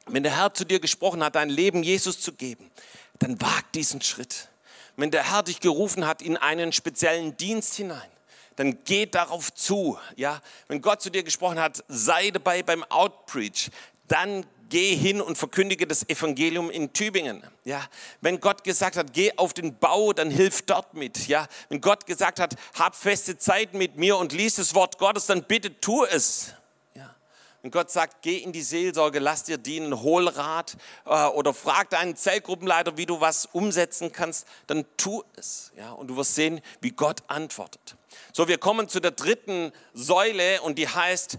Wenn 0.07 0.23
der 0.23 0.37
Herr 0.37 0.55
zu 0.55 0.64
dir 0.64 0.81
gesprochen 0.81 1.23
hat, 1.23 1.35
dein 1.35 1.51
Leben 1.51 1.83
Jesus 1.83 2.21
zu 2.21 2.33
geben, 2.33 2.71
dann 3.18 3.40
wag 3.40 3.62
diesen 3.75 4.03
Schritt. 4.03 4.49
Wenn 4.97 5.11
der 5.11 5.31
Herr 5.31 5.42
dich 5.42 5.61
gerufen 5.61 6.07
hat 6.07 6.23
in 6.23 6.37
einen 6.37 6.73
speziellen 6.73 7.37
Dienst 7.37 7.75
hinein, 7.75 8.11
dann 8.57 8.85
geh 8.85 9.07
darauf 9.07 9.53
zu. 9.55 9.99
Ja? 10.16 10.40
Wenn 10.68 10.83
Gott 10.83 11.01
zu 11.03 11.11
dir 11.11 11.23
gesprochen 11.23 11.59
hat, 11.59 11.83
sei 11.88 12.31
dabei 12.31 12.62
beim 12.62 12.85
Outpreach, 12.85 13.71
dann 14.09 14.45
geh 14.72 14.96
hin 14.96 15.20
und 15.20 15.37
verkündige 15.37 15.87
das 15.87 16.08
Evangelium 16.08 16.70
in 16.70 16.94
Tübingen. 16.94 17.42
Ja, 17.62 17.85
wenn 18.22 18.40
Gott 18.40 18.64
gesagt 18.64 18.96
hat, 18.96 19.12
geh 19.12 19.30
auf 19.37 19.52
den 19.52 19.78
Bau, 19.78 20.14
dann 20.14 20.30
hilf 20.30 20.62
dort 20.62 20.94
mit. 20.94 21.28
Ja, 21.28 21.46
wenn 21.68 21.82
Gott 21.82 22.06
gesagt 22.06 22.40
hat, 22.40 22.56
hab 22.78 22.96
feste 22.96 23.37
Zeit 23.37 23.74
mit 23.74 23.98
mir 23.98 24.16
und 24.16 24.32
lies 24.32 24.54
das 24.54 24.74
Wort 24.74 24.96
Gottes, 24.96 25.26
dann 25.26 25.42
bitte 25.42 25.78
tu 25.78 26.06
es. 26.06 26.54
Ja, 26.94 27.14
wenn 27.61 27.70
Gott 27.70 27.90
sagt, 27.90 28.22
geh 28.22 28.38
in 28.38 28.52
die 28.52 28.62
Seelsorge, 28.62 29.18
lass 29.18 29.44
dir 29.44 29.58
dienen, 29.58 30.00
hol 30.00 30.26
Rat 30.26 30.78
äh, 31.04 31.26
oder 31.26 31.52
frag 31.52 31.90
deinen 31.90 32.16
Zellgruppenleiter, 32.16 32.96
wie 32.96 33.04
du 33.04 33.20
was 33.20 33.44
umsetzen 33.52 34.11
kannst, 34.11 34.48
dann 34.68 34.87
tu 34.96 35.22
es. 35.37 35.72
Ja, 35.76 35.92
und 35.92 36.06
du 36.08 36.16
wirst 36.16 36.35
sehen, 36.35 36.62
wie 36.80 36.92
Gott 36.92 37.24
antwortet. 37.26 37.96
So, 38.32 38.48
wir 38.48 38.56
kommen 38.56 38.88
zu 38.88 39.00
der 39.00 39.11
dritten 39.11 39.70
Säule 39.92 40.62
und 40.62 40.78
die 40.78 40.88
heißt 40.88 41.37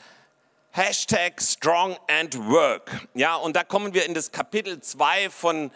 Hashtag 0.75 1.39
Strong 1.39 1.97
and 2.07 2.35
Work. 2.49 3.07
Ja, 3.13 3.35
und 3.35 3.55
da 3.55 3.63
kommen 3.63 3.93
wir 3.93 4.07
in 4.07 4.15
das 4.15 4.31
Kapitel 4.31 4.81
2 4.81 5.29
von 5.29 5.69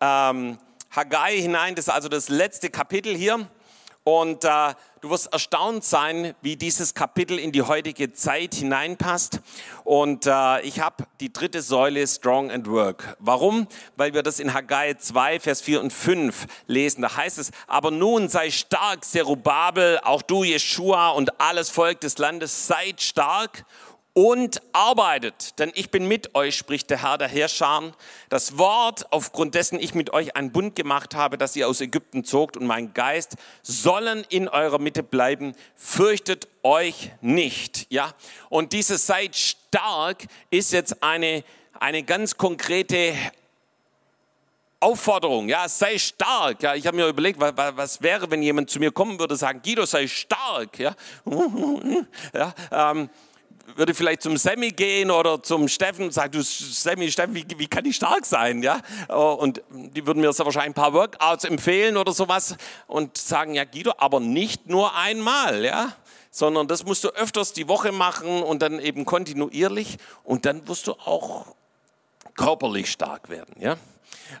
ähm, 0.00 0.58
Haggai 0.94 1.40
hinein. 1.40 1.74
Das 1.74 1.88
ist 1.88 1.92
also 1.92 2.08
das 2.08 2.28
letzte 2.28 2.70
Kapitel 2.70 3.16
hier. 3.16 3.48
Und 4.04 4.44
äh, 4.44 4.74
du 5.00 5.10
wirst 5.10 5.32
erstaunt 5.32 5.82
sein, 5.82 6.36
wie 6.42 6.54
dieses 6.54 6.94
Kapitel 6.94 7.40
in 7.40 7.50
die 7.50 7.62
heutige 7.62 8.12
Zeit 8.12 8.54
hineinpasst. 8.54 9.40
Und 9.82 10.26
äh, 10.26 10.60
ich 10.60 10.78
habe 10.78 11.06
die 11.18 11.32
dritte 11.32 11.60
Säule 11.60 12.06
Strong 12.06 12.52
and 12.52 12.70
Work. 12.70 13.16
Warum? 13.18 13.66
Weil 13.96 14.14
wir 14.14 14.22
das 14.22 14.38
in 14.38 14.54
Haggai 14.54 14.94
2, 14.94 15.40
Vers 15.40 15.60
4 15.60 15.80
und 15.80 15.92
5 15.92 16.46
lesen. 16.68 17.02
Da 17.02 17.16
heißt 17.16 17.38
es, 17.38 17.50
aber 17.66 17.90
nun 17.90 18.28
sei 18.28 18.52
stark, 18.52 19.04
Zerubabel, 19.04 19.98
auch 20.04 20.22
du, 20.22 20.44
Jeshua 20.44 21.08
und 21.08 21.40
alles 21.40 21.68
Volk 21.68 22.00
des 22.00 22.16
Landes, 22.18 22.68
seid 22.68 23.02
stark 23.02 23.64
und 24.16 24.62
arbeitet, 24.72 25.58
denn 25.58 25.70
ich 25.74 25.90
bin 25.90 26.08
mit 26.08 26.34
euch, 26.34 26.56
spricht 26.56 26.88
der 26.88 27.02
Herr 27.02 27.18
der 27.18 27.28
Herrscher. 27.28 27.92
Das 28.30 28.56
Wort, 28.56 29.12
aufgrund 29.12 29.54
dessen 29.54 29.78
ich 29.78 29.94
mit 29.94 30.14
euch 30.14 30.34
einen 30.36 30.52
Bund 30.52 30.74
gemacht 30.74 31.14
habe, 31.14 31.36
dass 31.36 31.54
ihr 31.54 31.68
aus 31.68 31.82
Ägypten 31.82 32.24
zogt 32.24 32.56
und 32.56 32.64
mein 32.64 32.94
Geist 32.94 33.34
sollen 33.62 34.24
in 34.30 34.48
eurer 34.48 34.78
Mitte 34.78 35.02
bleiben. 35.02 35.54
Fürchtet 35.74 36.48
euch 36.62 37.10
nicht, 37.20 37.88
ja. 37.90 38.14
Und 38.48 38.72
dieses 38.72 39.04
seid 39.04 39.36
stark 39.36 40.24
ist 40.48 40.72
jetzt 40.72 41.02
eine, 41.02 41.44
eine 41.78 42.02
ganz 42.02 42.38
konkrete 42.38 43.12
Aufforderung, 44.80 45.50
ja, 45.50 45.68
sei 45.68 45.98
stark. 45.98 46.62
Ja, 46.62 46.74
ich 46.74 46.86
habe 46.86 46.96
mir 46.96 47.06
überlegt, 47.06 47.38
was, 47.38 47.52
was, 47.54 48.00
wäre, 48.00 48.30
wenn 48.30 48.42
jemand 48.42 48.70
zu 48.70 48.78
mir 48.78 48.92
kommen 48.92 49.18
würde, 49.18 49.36
sagen, 49.36 49.60
Guido, 49.62 49.84
sei 49.84 50.06
stark. 50.06 50.78
Ja, 50.78 50.94
ja 52.32 52.54
ähm, 52.70 53.10
würde 53.74 53.94
vielleicht 53.94 54.22
zum 54.22 54.36
Sammy 54.36 54.70
gehen 54.70 55.10
oder 55.10 55.42
zum 55.42 55.68
Steffen 55.68 56.06
und 56.06 56.12
sagen, 56.12 56.32
du 56.32 56.42
Sammy, 56.42 57.10
Steffen, 57.10 57.34
wie, 57.34 57.46
wie 57.56 57.66
kann 57.66 57.84
ich 57.84 57.96
stark 57.96 58.24
sein? 58.24 58.62
Ja, 58.62 58.80
und 59.08 59.62
die 59.70 60.06
würden 60.06 60.20
mir 60.20 60.32
so 60.32 60.44
wahrscheinlich 60.44 60.70
ein 60.70 60.74
paar 60.74 60.92
Workouts 60.92 61.44
empfehlen 61.44 61.96
oder 61.96 62.12
sowas 62.12 62.56
und 62.86 63.18
sagen, 63.18 63.54
ja, 63.54 63.64
Guido, 63.64 63.92
aber 63.98 64.20
nicht 64.20 64.68
nur 64.68 64.94
einmal, 64.94 65.64
ja, 65.64 65.92
sondern 66.30 66.68
das 66.68 66.84
musst 66.84 67.04
du 67.04 67.08
öfters 67.08 67.52
die 67.52 67.68
Woche 67.68 67.92
machen 67.92 68.42
und 68.42 68.62
dann 68.62 68.78
eben 68.78 69.04
kontinuierlich 69.04 69.98
und 70.22 70.46
dann 70.46 70.66
wirst 70.68 70.86
du 70.86 70.92
auch 70.92 71.54
körperlich 72.36 72.90
stark 72.90 73.28
werden, 73.28 73.54
ja. 73.58 73.76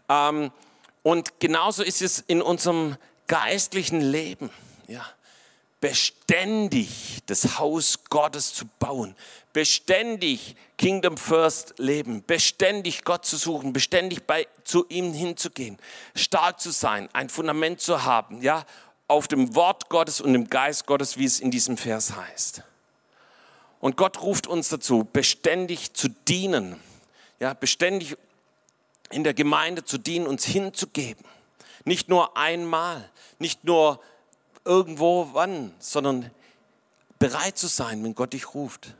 Ähm, 0.08 0.50
und 1.02 1.38
genauso 1.38 1.82
ist 1.82 2.02
es 2.02 2.20
in 2.20 2.42
unserem 2.42 2.96
geistlichen 3.28 4.00
Leben. 4.00 4.50
Ja. 4.88 5.06
Beständig 5.80 7.18
das 7.26 7.58
Haus 7.58 8.04
Gottes 8.08 8.54
zu 8.54 8.64
bauen, 8.78 9.14
beständig 9.52 10.56
Kingdom 10.78 11.16
First 11.16 11.74
leben, 11.78 12.24
beständig 12.26 13.04
Gott 13.04 13.24
zu 13.24 13.36
suchen, 13.36 13.72
beständig 13.72 14.24
bei, 14.24 14.46
zu 14.64 14.86
ihm 14.88 15.12
hinzugehen, 15.12 15.78
stark 16.14 16.60
zu 16.60 16.70
sein, 16.70 17.08
ein 17.12 17.28
Fundament 17.28 17.80
zu 17.80 18.04
haben, 18.04 18.42
ja, 18.42 18.64
auf 19.08 19.28
dem 19.28 19.54
Wort 19.54 19.88
Gottes 19.88 20.20
und 20.20 20.32
dem 20.32 20.48
Geist 20.48 20.86
Gottes, 20.86 21.16
wie 21.16 21.24
es 21.24 21.40
in 21.40 21.50
diesem 21.50 21.76
Vers 21.76 22.16
heißt. 22.16 22.62
Und 23.80 23.96
Gott 23.96 24.20
ruft 24.22 24.46
uns 24.46 24.68
dazu, 24.68 25.06
beständig 25.12 25.92
zu 25.92 26.08
dienen, 26.08 26.80
ja, 27.38 27.54
beständig 27.54 28.16
in 29.10 29.24
der 29.24 29.34
Gemeinde 29.34 29.84
zu 29.84 29.98
dienen, 29.98 30.26
uns 30.26 30.44
hinzugeben. 30.44 31.24
Nicht 31.84 32.08
nur 32.08 32.36
einmal, 32.36 33.08
nicht 33.38 33.64
nur 33.64 34.00
irgendwo 34.66 35.30
wann, 35.32 35.72
sondern 35.78 36.30
bereit 37.18 37.56
zu 37.56 37.66
sein, 37.66 38.04
wenn 38.04 38.14
Gott 38.14 38.32
dich 38.32 38.54
ruft. 38.54 38.94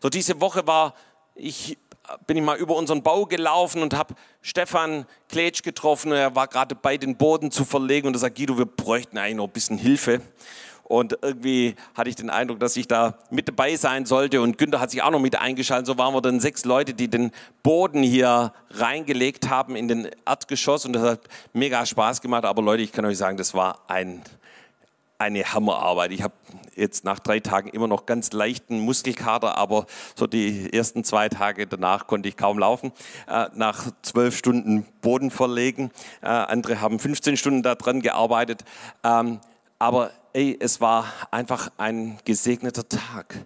So 0.00 0.08
diese 0.08 0.40
Woche 0.40 0.66
war 0.66 0.94
ich 1.34 1.76
bin 2.26 2.36
ich 2.36 2.42
mal 2.42 2.56
über 2.56 2.74
unseren 2.76 3.02
Bau 3.02 3.26
gelaufen 3.26 3.82
und 3.82 3.94
habe 3.94 4.14
Stefan 4.42 5.06
Kletsch 5.28 5.62
getroffen. 5.62 6.12
Er 6.12 6.34
war 6.34 6.48
gerade 6.48 6.74
bei 6.74 6.96
den 6.96 7.16
Boden 7.16 7.50
zu 7.50 7.64
verlegen 7.64 8.08
und 8.08 8.16
er 8.16 8.18
sagt, 8.18 8.36
Guido, 8.36 8.58
wir 8.58 8.66
bräuchten 8.66 9.18
eigentlich 9.18 9.36
noch 9.36 9.46
ein 9.46 9.52
bisschen 9.52 9.78
Hilfe. 9.78 10.20
Und 10.84 11.18
irgendwie 11.22 11.76
hatte 11.94 12.10
ich 12.10 12.16
den 12.16 12.30
Eindruck, 12.30 12.58
dass 12.58 12.76
ich 12.76 12.88
da 12.88 13.16
mit 13.30 13.46
dabei 13.46 13.76
sein 13.76 14.06
sollte. 14.06 14.42
Und 14.42 14.58
Günther 14.58 14.80
hat 14.80 14.90
sich 14.90 15.02
auch 15.02 15.12
noch 15.12 15.20
mit 15.20 15.36
eingeschaltet. 15.36 15.86
So 15.86 15.96
waren 15.98 16.12
wir 16.12 16.20
dann 16.20 16.40
sechs 16.40 16.64
Leute, 16.64 16.94
die 16.94 17.06
den 17.06 17.30
Boden 17.62 18.02
hier 18.02 18.52
reingelegt 18.70 19.48
haben 19.48 19.76
in 19.76 19.86
den 19.86 20.10
Erdgeschoss. 20.26 20.86
Und 20.86 20.94
das 20.94 21.02
hat 21.04 21.20
mega 21.52 21.86
Spaß 21.86 22.20
gemacht. 22.20 22.44
Aber 22.44 22.60
Leute, 22.60 22.82
ich 22.82 22.90
kann 22.90 23.04
euch 23.04 23.18
sagen, 23.18 23.36
das 23.36 23.54
war 23.54 23.78
ein, 23.86 24.22
eine 25.20 25.44
Hammerarbeit. 25.44 26.12
Ich 26.12 26.22
habe 26.22 26.34
jetzt 26.74 27.04
nach 27.04 27.18
drei 27.18 27.40
Tagen 27.40 27.68
immer 27.68 27.86
noch 27.86 28.06
ganz 28.06 28.32
leichten 28.32 28.80
Muskelkater, 28.80 29.58
aber 29.58 29.86
so 30.16 30.26
die 30.26 30.72
ersten 30.72 31.04
zwei 31.04 31.28
Tage 31.28 31.66
danach 31.66 32.06
konnte 32.06 32.28
ich 32.28 32.36
kaum 32.36 32.58
laufen. 32.58 32.92
Äh, 33.28 33.48
nach 33.54 33.90
zwölf 34.02 34.36
Stunden 34.36 34.86
Boden 35.02 35.30
verlegen. 35.30 35.90
Äh, 36.22 36.28
andere 36.28 36.80
haben 36.80 36.98
15 36.98 37.36
Stunden 37.36 37.62
daran 37.62 38.00
gearbeitet. 38.00 38.64
Ähm, 39.04 39.40
aber 39.78 40.10
ey, 40.32 40.56
es 40.58 40.80
war 40.80 41.06
einfach 41.30 41.70
ein 41.76 42.18
gesegneter 42.24 42.88
Tag. 42.88 43.44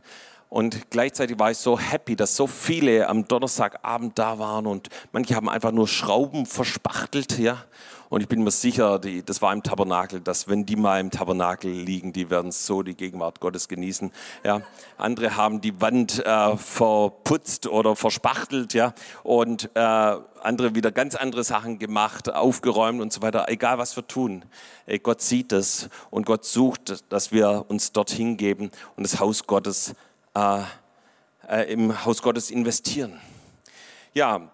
Und 0.49 0.89
gleichzeitig 0.91 1.37
war 1.41 1.51
ich 1.51 1.59
so 1.59 1.77
happy, 1.81 2.15
dass 2.15 2.37
so 2.37 2.47
viele 2.47 3.09
am 3.09 3.27
Donnerstagabend 3.27 4.17
da 4.17 4.39
waren 4.39 4.69
und 4.69 4.89
manche 5.11 5.35
haben 5.35 5.49
einfach 5.49 5.73
nur 5.73 5.89
Schrauben 5.89 6.47
verspachtelt, 6.47 7.39
ja. 7.41 7.65
Und 8.09 8.21
ich 8.21 8.29
bin 8.29 8.43
mir 8.43 8.51
sicher, 8.51 8.99
die, 8.99 9.25
das 9.25 9.43
war 9.43 9.53
im 9.53 9.63
Tabernakel, 9.63 10.21
dass 10.21 10.49
wenn 10.49 10.67
die 10.67 10.77
mal 10.77 11.01
im 11.01 11.11
Tabernakel 11.11 11.71
liegen, 11.71 12.13
die 12.13 12.31
werden 12.31 12.53
so 12.53 12.83
die 12.83 12.95
Gegenwart 12.95 13.41
Gottes 13.41 13.69
genießen. 13.69 14.13
Ja. 14.45 14.63
Andere 14.99 15.37
haben 15.37 15.61
die 15.61 15.81
Wand 15.81 16.25
äh, 16.25 16.57
verputzt 16.57 17.67
oder 17.67 17.97
verspachtelt, 17.97 18.75
ja. 18.75 18.95
Und 19.23 19.71
äh, 19.75 19.81
andere 19.81 20.75
wieder 20.75 20.93
ganz 20.93 21.15
andere 21.15 21.45
Sachen 21.45 21.79
gemacht, 21.79 22.33
aufgeräumt 22.33 23.01
und 23.01 23.13
so 23.13 23.23
weiter. 23.23 23.49
Egal 23.49 23.79
was 23.79 23.97
wir 23.97 24.07
tun, 24.07 24.45
ey, 24.87 24.99
Gott 24.99 25.21
sieht 25.21 25.53
es 25.53 25.89
und 26.11 26.27
Gott 26.27 26.45
sucht, 26.45 27.05
dass 27.13 27.33
wir 27.33 27.65
uns 27.69 27.93
dorthin 27.93 28.37
geben 28.37 28.71
und 28.97 29.05
das 29.05 29.21
Haus 29.21 29.47
Gottes 29.47 29.95
äh, 30.35 30.61
äh, 31.49 31.73
im 31.73 32.05
Haus 32.05 32.23
Gottes 32.23 32.51
investieren. 32.51 33.19
Ja, 34.13 34.51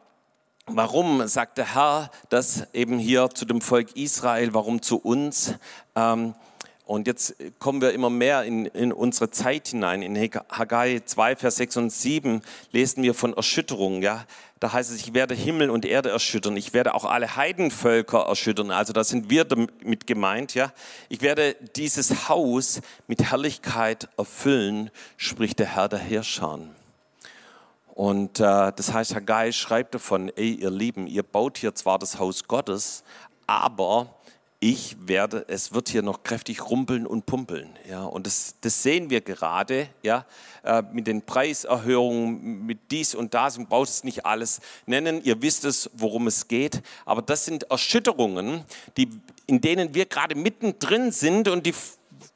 Warum 0.67 1.27
sagt 1.27 1.59
der 1.59 1.75
Herr 1.75 2.11
das 2.29 2.67
eben 2.73 2.99
hier 2.99 3.31
zu 3.31 3.45
dem 3.45 3.61
Volk 3.61 3.97
Israel? 3.97 4.55
Warum 4.55 4.83
zu 4.83 4.99
uns? 4.99 5.55
Ähm, 5.97 6.35
und 6.91 7.07
jetzt 7.07 7.37
kommen 7.61 7.81
wir 7.81 7.93
immer 7.93 8.11
mehr 8.11 8.43
in, 8.43 8.67
in, 8.67 8.93
unsere 8.93 9.31
Zeit 9.31 9.69
hinein. 9.69 10.03
In 10.03 10.17
Haggai 10.17 11.01
2, 11.05 11.37
Vers 11.37 11.55
6 11.55 11.77
und 11.77 11.91
7 11.91 12.43
lesen 12.73 13.05
wir 13.05 13.15
von 13.15 13.33
Erschütterung. 13.33 14.03
Ja? 14.03 14.27
Da 14.59 14.73
heißt 14.73 14.91
es, 14.91 14.97
ich 14.97 15.15
werde 15.15 15.37
Himmel 15.37 15.71
und 15.71 15.85
Erde 15.85 16.11
erschüttern. 16.11 16.57
Ich 16.57 16.75
werde 16.75 16.95
auch 16.95 17.05
alle 17.05 17.37
Heidenvölker 17.37 18.27
erschüttern. 18.27 18.73
Also 18.73 18.93
da 18.93 19.05
sind 19.05 19.31
wir 19.31 19.45
damit 19.45 20.09
gemeint. 20.09 20.55
Ja? 20.55 20.73
Ich 21.09 21.23
werde 21.23 21.55
dieses 21.77 22.29
Haus 22.29 22.81
mit 23.07 23.23
Herrlichkeit 23.23 24.09
erfüllen, 24.17 24.91
spricht 25.17 25.61
der 25.61 25.77
Herr 25.77 25.89
der 25.89 26.01
Herrscher. 26.01 26.59
Und 28.01 28.41
äh, 28.41 28.73
das 28.75 28.95
heißt, 28.95 29.15
Haggai 29.15 29.53
schreibt 29.53 29.95
davon, 29.95 30.33
ey 30.35 30.55
ihr 30.55 30.71
Lieben, 30.71 31.07
ihr 31.07 31.23
baut 31.23 31.59
hier 31.59 31.75
zwar 31.75 31.99
das 31.99 32.19
Haus 32.19 32.45
Gottes, 32.45 33.05
aber 33.47 34.15
ich 34.59 34.97
werde, 35.07 35.45
es 35.49 35.75
wird 35.75 35.91
hier 35.91 36.01
noch 36.01 36.23
kräftig 36.23 36.71
rumpeln 36.71 37.07
und 37.07 37.27
pumpeln. 37.27 37.69
Ja, 37.87 38.05
und 38.05 38.27
das, 38.27 38.55
das 38.63 38.83
sehen 38.83 39.11
wir 39.11 39.21
gerade, 39.21 39.91
ja, 40.03 40.25
äh, 40.63 40.83
mit 40.91 41.09
den 41.09 41.21
Preiserhöhungen, 41.21 42.65
mit 42.65 42.91
dies 42.91 43.15
und 43.15 43.35
das 43.35 43.59
und 43.59 43.69
braucht 43.69 43.91
es 43.91 44.03
nicht 44.03 44.25
alles 44.25 44.61
nennen. 44.87 45.23
Ihr 45.23 45.43
wisst 45.43 45.67
es, 45.67 45.91
worum 45.93 46.27
es 46.27 46.49
geht. 46.49 46.81
Aber 47.05 47.21
das 47.21 47.45
sind 47.45 47.65
Erschütterungen, 47.65 48.65
die, 48.97 49.11
in 49.45 49.61
denen 49.61 49.95
wir 49.95 50.07
gerade 50.07 50.37
mittendrin 50.37 51.13
sind 51.13 51.49
und 51.49 51.67
die 51.67 51.75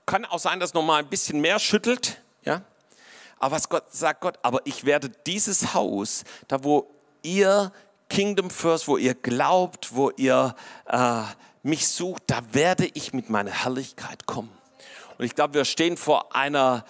kann 0.04 0.26
auch 0.26 0.38
sein, 0.38 0.60
dass 0.60 0.74
noch 0.74 0.84
mal 0.84 0.98
ein 0.98 1.08
bisschen 1.08 1.40
mehr 1.40 1.58
schüttelt, 1.58 2.20
ja. 2.44 2.60
Aber 3.38 3.56
was 3.56 3.68
Gott 3.68 3.92
sagt 3.92 4.20
Gott, 4.20 4.38
aber 4.42 4.60
ich 4.64 4.84
werde 4.84 5.10
dieses 5.26 5.74
Haus, 5.74 6.24
da 6.48 6.64
wo 6.64 6.90
ihr 7.22 7.72
Kingdom 8.08 8.50
First, 8.50 8.88
wo 8.88 8.96
ihr 8.96 9.14
glaubt, 9.14 9.94
wo 9.94 10.10
ihr 10.10 10.54
äh, 10.86 11.22
mich 11.62 11.88
sucht, 11.88 12.24
da 12.26 12.42
werde 12.52 12.88
ich 12.94 13.12
mit 13.12 13.30
meiner 13.30 13.50
Herrlichkeit 13.50 14.26
kommen. 14.26 14.52
Und 15.18 15.24
ich 15.24 15.34
glaube, 15.34 15.54
wir 15.54 15.64
stehen 15.64 15.96
vor 15.96 16.34
einer 16.34 16.84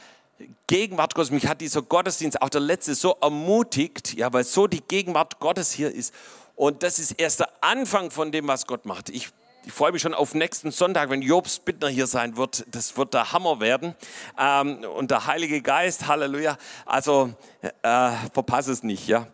Gegenwart 0.67 1.15
Gottes. 1.15 1.31
Mich 1.31 1.47
hat 1.47 1.61
dieser 1.61 1.83
Gottesdienst, 1.83 2.43
auch 2.43 2.49
der 2.49 2.61
letzte, 2.61 2.95
so 2.95 3.17
ermutigt, 3.21 4.15
ja, 4.15 4.33
weil 4.33 4.45
so 4.45 4.67
die 4.67 4.81
Gegenwart 4.81 5.39
Gottes 5.39 5.73
hier 5.73 5.93
ist. 5.93 6.13
Und 6.57 6.83
das 6.83 6.99
ist 6.99 7.13
erst 7.13 7.41
der 7.41 7.49
Anfang 7.61 8.11
von 8.11 8.33
dem, 8.33 8.49
was 8.49 8.67
Gott 8.67 8.87
macht. 8.87 9.11
Ich 9.11 9.31
ich 9.67 9.73
freue 9.73 9.93
mich 9.93 10.03
schon 10.03 10.15
auf 10.15 10.35
nächsten 10.35 10.71
Sonntag, 10.71 11.11
wenn 11.11 11.23
Jobs 11.23 11.59
Bittner 11.59 11.89
hier 11.89 12.07
sein 12.07 12.37
wird. 12.37 12.65
Das 12.71 12.97
wird 12.97 13.15
der 13.15 13.33
Hammer 13.33 13.61
werden. 13.61 13.95
Ähm, 14.39 14.85
und 14.97 15.11
der 15.11 15.27
Heilige 15.27 15.63
Geist, 15.63 16.07
Halleluja. 16.07 16.59
Also 16.85 17.33
äh, 17.63 18.11
verpasse 18.33 18.73
es 18.73 18.83
nicht, 18.83 19.09
ja. 19.09 19.27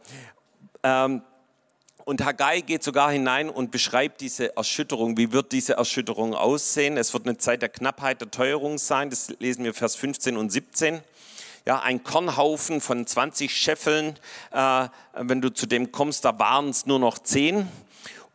Ähm, 0.83 1.23
und 2.05 2.25
Haggai 2.25 2.61
geht 2.61 2.83
sogar 2.83 3.11
hinein 3.11 3.51
und 3.51 3.71
beschreibt 3.71 4.21
diese 4.21 4.57
Erschütterung. 4.57 5.17
Wie 5.17 5.33
wird 5.33 5.53
diese 5.53 5.75
Erschütterung 5.75 6.35
aussehen? 6.35 6.97
Es 6.97 7.13
wird 7.13 7.27
eine 7.27 7.39
Zeit 7.39 7.63
der 7.63 7.69
Knappheit, 7.69 8.21
der 8.21 8.31
Teuerung 8.31 8.79
sein. 8.79 9.11
Das 9.11 9.29
lesen 9.39 9.65
wir 9.65 9.75
Vers 9.75 9.97
15 9.97 10.37
und 10.37 10.51
17 10.51 11.03
ja, 11.67 11.81
ein 11.81 12.03
Kornhaufen 12.03 12.81
von 12.81 13.07
20 13.07 13.55
Scheffeln. 13.55 14.19
Äh, 14.51 14.89
wenn 15.15 15.41
du 15.41 15.51
zu 15.51 15.67
dem 15.67 15.93
kommst, 15.93 16.25
da 16.25 16.39
waren 16.39 16.71
es 16.71 16.87
nur 16.87 16.99
noch 16.99 17.19
10. 17.19 17.69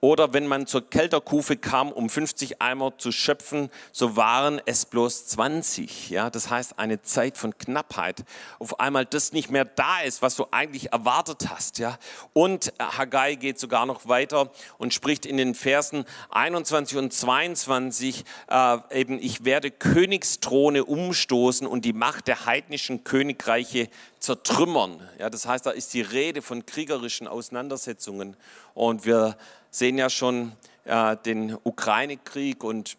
Oder 0.06 0.34
wenn 0.34 0.46
man 0.46 0.68
zur 0.68 0.88
Kelterkufe 0.88 1.58
kam, 1.58 1.92
um 1.92 2.12
50 2.12 2.62
Eimer 2.62 2.96
zu 2.96 3.12
schöpfen, 3.12 3.72
so 3.92 4.16
waren 4.16 4.62
es 4.68 4.86
bloß 4.86 5.26
20. 5.26 6.12
Ja, 6.12 6.30
das 6.30 6.52
heißt 6.52 6.78
eine 6.78 7.02
Zeit 7.02 7.40
von 7.40 7.58
Knappheit. 7.58 8.24
Auf 8.60 8.80
einmal 8.80 9.08
das 9.08 9.34
nicht 9.34 9.50
mehr 9.50 9.66
da 9.66 10.02
ist, 10.02 10.22
was 10.22 10.36
du 10.36 10.46
eigentlich 10.52 10.94
erwartet 10.94 11.50
hast. 11.50 11.80
Ja, 11.80 11.98
und 12.34 12.72
Haggai 12.80 13.34
geht 13.34 13.58
sogar 13.58 13.88
noch 13.88 14.08
weiter 14.08 14.52
und 14.78 14.94
spricht 14.94 15.26
in 15.26 15.38
den 15.38 15.56
Versen 15.56 16.06
21 16.30 17.00
und 17.00 17.12
22 17.12 18.26
äh, 18.48 18.78
eben: 18.92 19.18
Ich 19.18 19.44
werde 19.44 19.72
Königsthrone 19.72 20.86
umstoßen 20.86 21.66
und 21.66 21.84
die 21.84 21.94
Macht 21.94 22.28
der 22.28 22.46
heidnischen 22.46 23.06
Königreiche 23.06 23.90
zertrümmern. 24.20 25.02
Ja, 25.18 25.32
das 25.32 25.48
heißt, 25.48 25.66
da 25.66 25.72
ist 25.72 25.96
die 25.96 26.02
Rede 26.02 26.44
von 26.44 26.68
kriegerischen 26.68 27.28
Auseinandersetzungen 27.28 28.38
und 28.76 29.06
wir 29.06 29.36
sehen 29.76 29.98
ja 29.98 30.10
schon 30.10 30.54
äh, 30.86 31.18
den 31.26 31.58
Ukraine-Krieg 31.64 32.64
und 32.64 32.98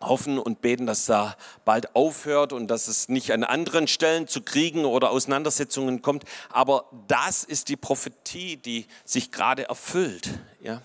hoffen 0.00 0.38
und 0.38 0.60
beten, 0.60 0.86
dass 0.86 1.06
da 1.06 1.36
bald 1.64 1.94
aufhört 1.94 2.52
und 2.52 2.68
dass 2.68 2.88
es 2.88 3.08
nicht 3.08 3.32
an 3.32 3.44
anderen 3.44 3.88
Stellen 3.88 4.28
zu 4.28 4.42
Kriegen 4.42 4.84
oder 4.84 5.10
Auseinandersetzungen 5.10 6.02
kommt. 6.02 6.24
Aber 6.50 6.84
das 7.08 7.44
ist 7.44 7.68
die 7.68 7.76
Prophetie, 7.76 8.56
die 8.56 8.86
sich 9.04 9.30
gerade 9.30 9.68
erfüllt. 9.68 10.38
Ja? 10.60 10.82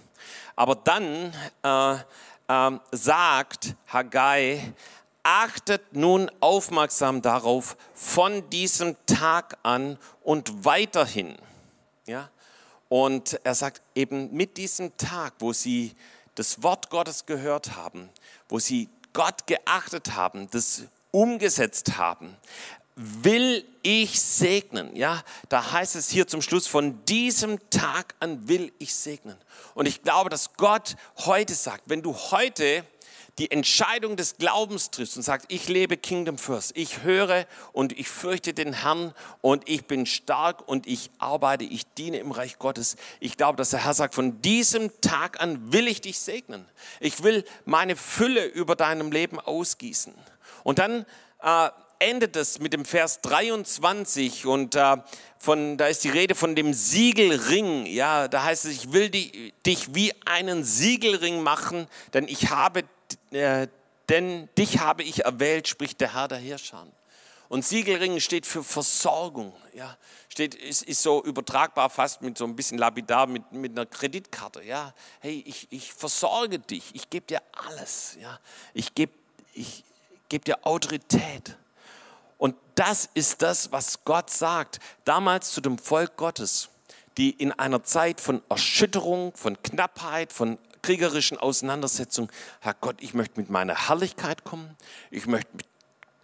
Aber 0.55 0.75
dann 0.75 1.33
äh, 1.63 1.93
äh, 2.47 2.79
sagt 2.91 3.75
Haggai, 3.87 4.73
achtet 5.23 5.95
nun 5.95 6.29
aufmerksam 6.39 7.21
darauf 7.21 7.77
von 7.93 8.49
diesem 8.49 8.95
Tag 9.05 9.57
an 9.63 9.97
und 10.21 10.65
weiterhin. 10.65 11.37
Ja? 12.05 12.29
Und 12.93 13.39
er 13.43 13.55
sagt 13.55 13.81
eben 13.95 14.31
mit 14.33 14.55
diesem 14.55 14.95
Tag, 14.97 15.33
wo 15.39 15.51
sie 15.51 15.95
das 16.35 16.61
Wort 16.61 16.91
Gottes 16.91 17.25
gehört 17.25 17.75
haben, 17.75 18.07
wo 18.49 18.59
sie 18.59 18.87
Gott 19.13 19.47
geachtet 19.47 20.13
haben, 20.13 20.47
das 20.51 20.83
umgesetzt 21.09 21.97
haben, 21.97 22.37
will 22.95 23.65
ich 23.81 24.21
segnen. 24.21 24.95
Ja, 24.95 25.23
da 25.49 25.71
heißt 25.71 25.95
es 25.95 26.11
hier 26.11 26.27
zum 26.27 26.43
Schluss, 26.43 26.67
von 26.67 27.03
diesem 27.05 27.57
Tag 27.71 28.13
an 28.19 28.47
will 28.47 28.71
ich 28.77 28.93
segnen. 28.93 29.37
Und 29.73 29.87
ich 29.87 30.03
glaube, 30.03 30.29
dass 30.29 30.53
Gott 30.53 30.95
heute 31.25 31.55
sagt, 31.55 31.85
wenn 31.87 32.03
du 32.03 32.13
heute 32.13 32.85
die 33.39 33.49
Entscheidung 33.49 34.15
des 34.15 34.37
Glaubens 34.37 34.91
triffst 34.91 35.17
und 35.17 35.23
sagst, 35.23 35.47
ich 35.49 35.67
lebe 35.67 35.97
Kingdom 35.97 36.37
First, 36.37 36.73
ich 36.75 37.01
höre 37.01 37.45
und 37.71 37.97
ich 37.97 38.07
fürchte 38.07 38.53
den 38.53 38.73
Herrn 38.73 39.13
und 39.41 39.67
ich 39.67 39.85
bin 39.85 40.05
stark 40.05 40.67
und 40.67 40.85
ich 40.85 41.09
arbeite, 41.17 41.63
ich 41.63 41.85
diene 41.93 42.17
im 42.17 42.31
Reich 42.31 42.59
Gottes. 42.59 42.95
Ich 43.19 43.35
glaube, 43.35 43.57
dass 43.57 43.71
der 43.71 43.83
Herr 43.83 43.95
sagt, 43.95 44.13
von 44.13 44.41
diesem 44.41 44.91
Tag 45.01 45.41
an 45.41 45.73
will 45.73 45.87
ich 45.87 46.01
dich 46.01 46.19
segnen. 46.19 46.65
Ich 46.99 47.23
will 47.23 47.43
meine 47.65 47.95
Fülle 47.95 48.45
über 48.45 48.75
deinem 48.75 49.11
Leben 49.11 49.39
ausgießen. 49.39 50.13
Und 50.63 50.77
dann 50.77 51.05
äh, 51.41 51.69
endet 51.99 52.35
es 52.35 52.59
mit 52.59 52.73
dem 52.73 52.85
Vers 52.85 53.21
23 53.21 54.45
und 54.45 54.75
äh, 54.75 54.97
von, 55.39 55.77
da 55.77 55.87
ist 55.87 56.03
die 56.03 56.09
Rede 56.09 56.35
von 56.35 56.55
dem 56.55 56.73
Siegelring. 56.73 57.85
Ja, 57.85 58.27
da 58.27 58.43
heißt 58.43 58.65
es, 58.65 58.71
ich 58.71 58.93
will 58.93 59.09
die, 59.09 59.53
dich 59.65 59.95
wie 59.95 60.13
einen 60.25 60.63
Siegelring 60.63 61.41
machen, 61.41 61.87
denn 62.13 62.27
ich 62.27 62.49
habe 62.49 62.83
denn 63.31 64.49
dich 64.57 64.79
habe 64.79 65.03
ich 65.03 65.25
erwählt, 65.25 65.67
spricht 65.67 66.01
der 66.01 66.13
Herr 66.13 66.27
der 66.27 66.37
Herrscher. 66.37 66.87
Und 67.49 67.63
Siegelring 67.63 68.19
steht 68.19 68.47
für 68.47 68.63
Versorgung. 68.63 69.53
Ja, 69.73 69.95
steht, 70.29 70.55
ist, 70.55 70.83
ist 70.83 71.03
so 71.03 71.23
übertragbar 71.23 71.89
fast 71.89 72.21
mit 72.21 72.37
so 72.37 72.45
ein 72.45 72.55
bisschen 72.55 72.77
lapidar 72.77 73.27
mit, 73.27 73.51
mit 73.51 73.73
einer 73.73 73.85
Kreditkarte. 73.85 74.63
Ja, 74.63 74.93
hey, 75.19 75.43
ich, 75.45 75.67
ich 75.69 75.93
versorge 75.93 76.57
dich, 76.59 76.95
ich 76.95 77.09
gebe 77.09 77.27
dir 77.27 77.41
alles. 77.51 78.17
Ja, 78.19 78.39
ich 78.73 78.95
gebe 78.95 79.13
ich 79.53 79.83
geb 80.29 80.45
dir 80.45 80.65
Autorität. 80.65 81.55
Und 82.37 82.55
das 82.75 83.07
ist 83.13 83.41
das, 83.41 83.71
was 83.71 84.03
Gott 84.03 84.31
sagt, 84.31 84.79
damals 85.05 85.51
zu 85.51 85.61
dem 85.61 85.77
Volk 85.77 86.17
Gottes, 86.17 86.69
die 87.17 87.29
in 87.29 87.51
einer 87.51 87.83
Zeit 87.83 88.19
von 88.19 88.41
Erschütterung, 88.49 89.31
von 89.35 89.61
Knappheit, 89.61 90.33
von 90.33 90.57
kriegerischen 90.83 91.37
Auseinandersetzung, 91.39 92.31
Herr 92.59 92.75
Gott, 92.75 92.97
ich 92.99 93.15
möchte 93.15 93.39
mit 93.39 93.49
meiner 93.49 93.87
Herrlichkeit 93.87 94.43
kommen, 94.43 94.77
ich 95.09 95.25
möchte 95.25 95.49
mit 95.55 95.65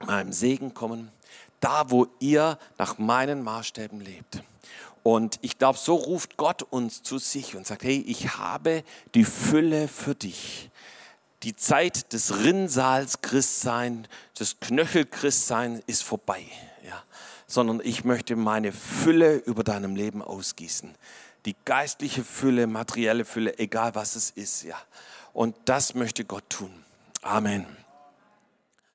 meinem 0.07 0.31
Segen 0.31 0.75
kommen, 0.75 1.11
da 1.59 1.89
wo 1.89 2.07
ihr 2.19 2.59
nach 2.77 2.99
meinen 2.99 3.41
Maßstäben 3.41 3.99
lebt. 3.99 4.43
Und 5.01 5.39
ich 5.41 5.57
glaube, 5.57 5.79
so 5.79 5.95
ruft 5.95 6.37
Gott 6.37 6.61
uns 6.61 7.01
zu 7.01 7.17
sich 7.17 7.55
und 7.55 7.65
sagt, 7.65 7.83
hey, 7.83 8.03
ich 8.05 8.37
habe 8.37 8.83
die 9.15 9.25
Fülle 9.25 9.87
für 9.87 10.13
dich. 10.13 10.69
Die 11.43 11.55
Zeit 11.55 12.11
des 12.11 12.43
Rinnsals 12.43 13.21
Christsein, 13.21 14.07
des 14.37 14.59
Knöchel-Christsein 14.59 15.81
ist 15.87 16.03
vorbei. 16.03 16.43
Ja. 16.85 17.01
Sondern 17.47 17.79
ich 17.81 18.03
möchte 18.03 18.35
meine 18.35 18.73
Fülle 18.73 19.37
über 19.37 19.63
deinem 19.63 19.95
Leben 19.95 20.21
ausgießen 20.21 20.93
die 21.45 21.55
geistliche 21.65 22.23
Fülle, 22.23 22.67
materielle 22.67 23.25
Fülle, 23.25 23.57
egal 23.59 23.95
was 23.95 24.15
es 24.15 24.29
ist, 24.31 24.63
ja. 24.63 24.77
Und 25.33 25.55
das 25.65 25.95
möchte 25.95 26.25
Gott 26.25 26.49
tun. 26.49 26.71
Amen. 27.21 27.65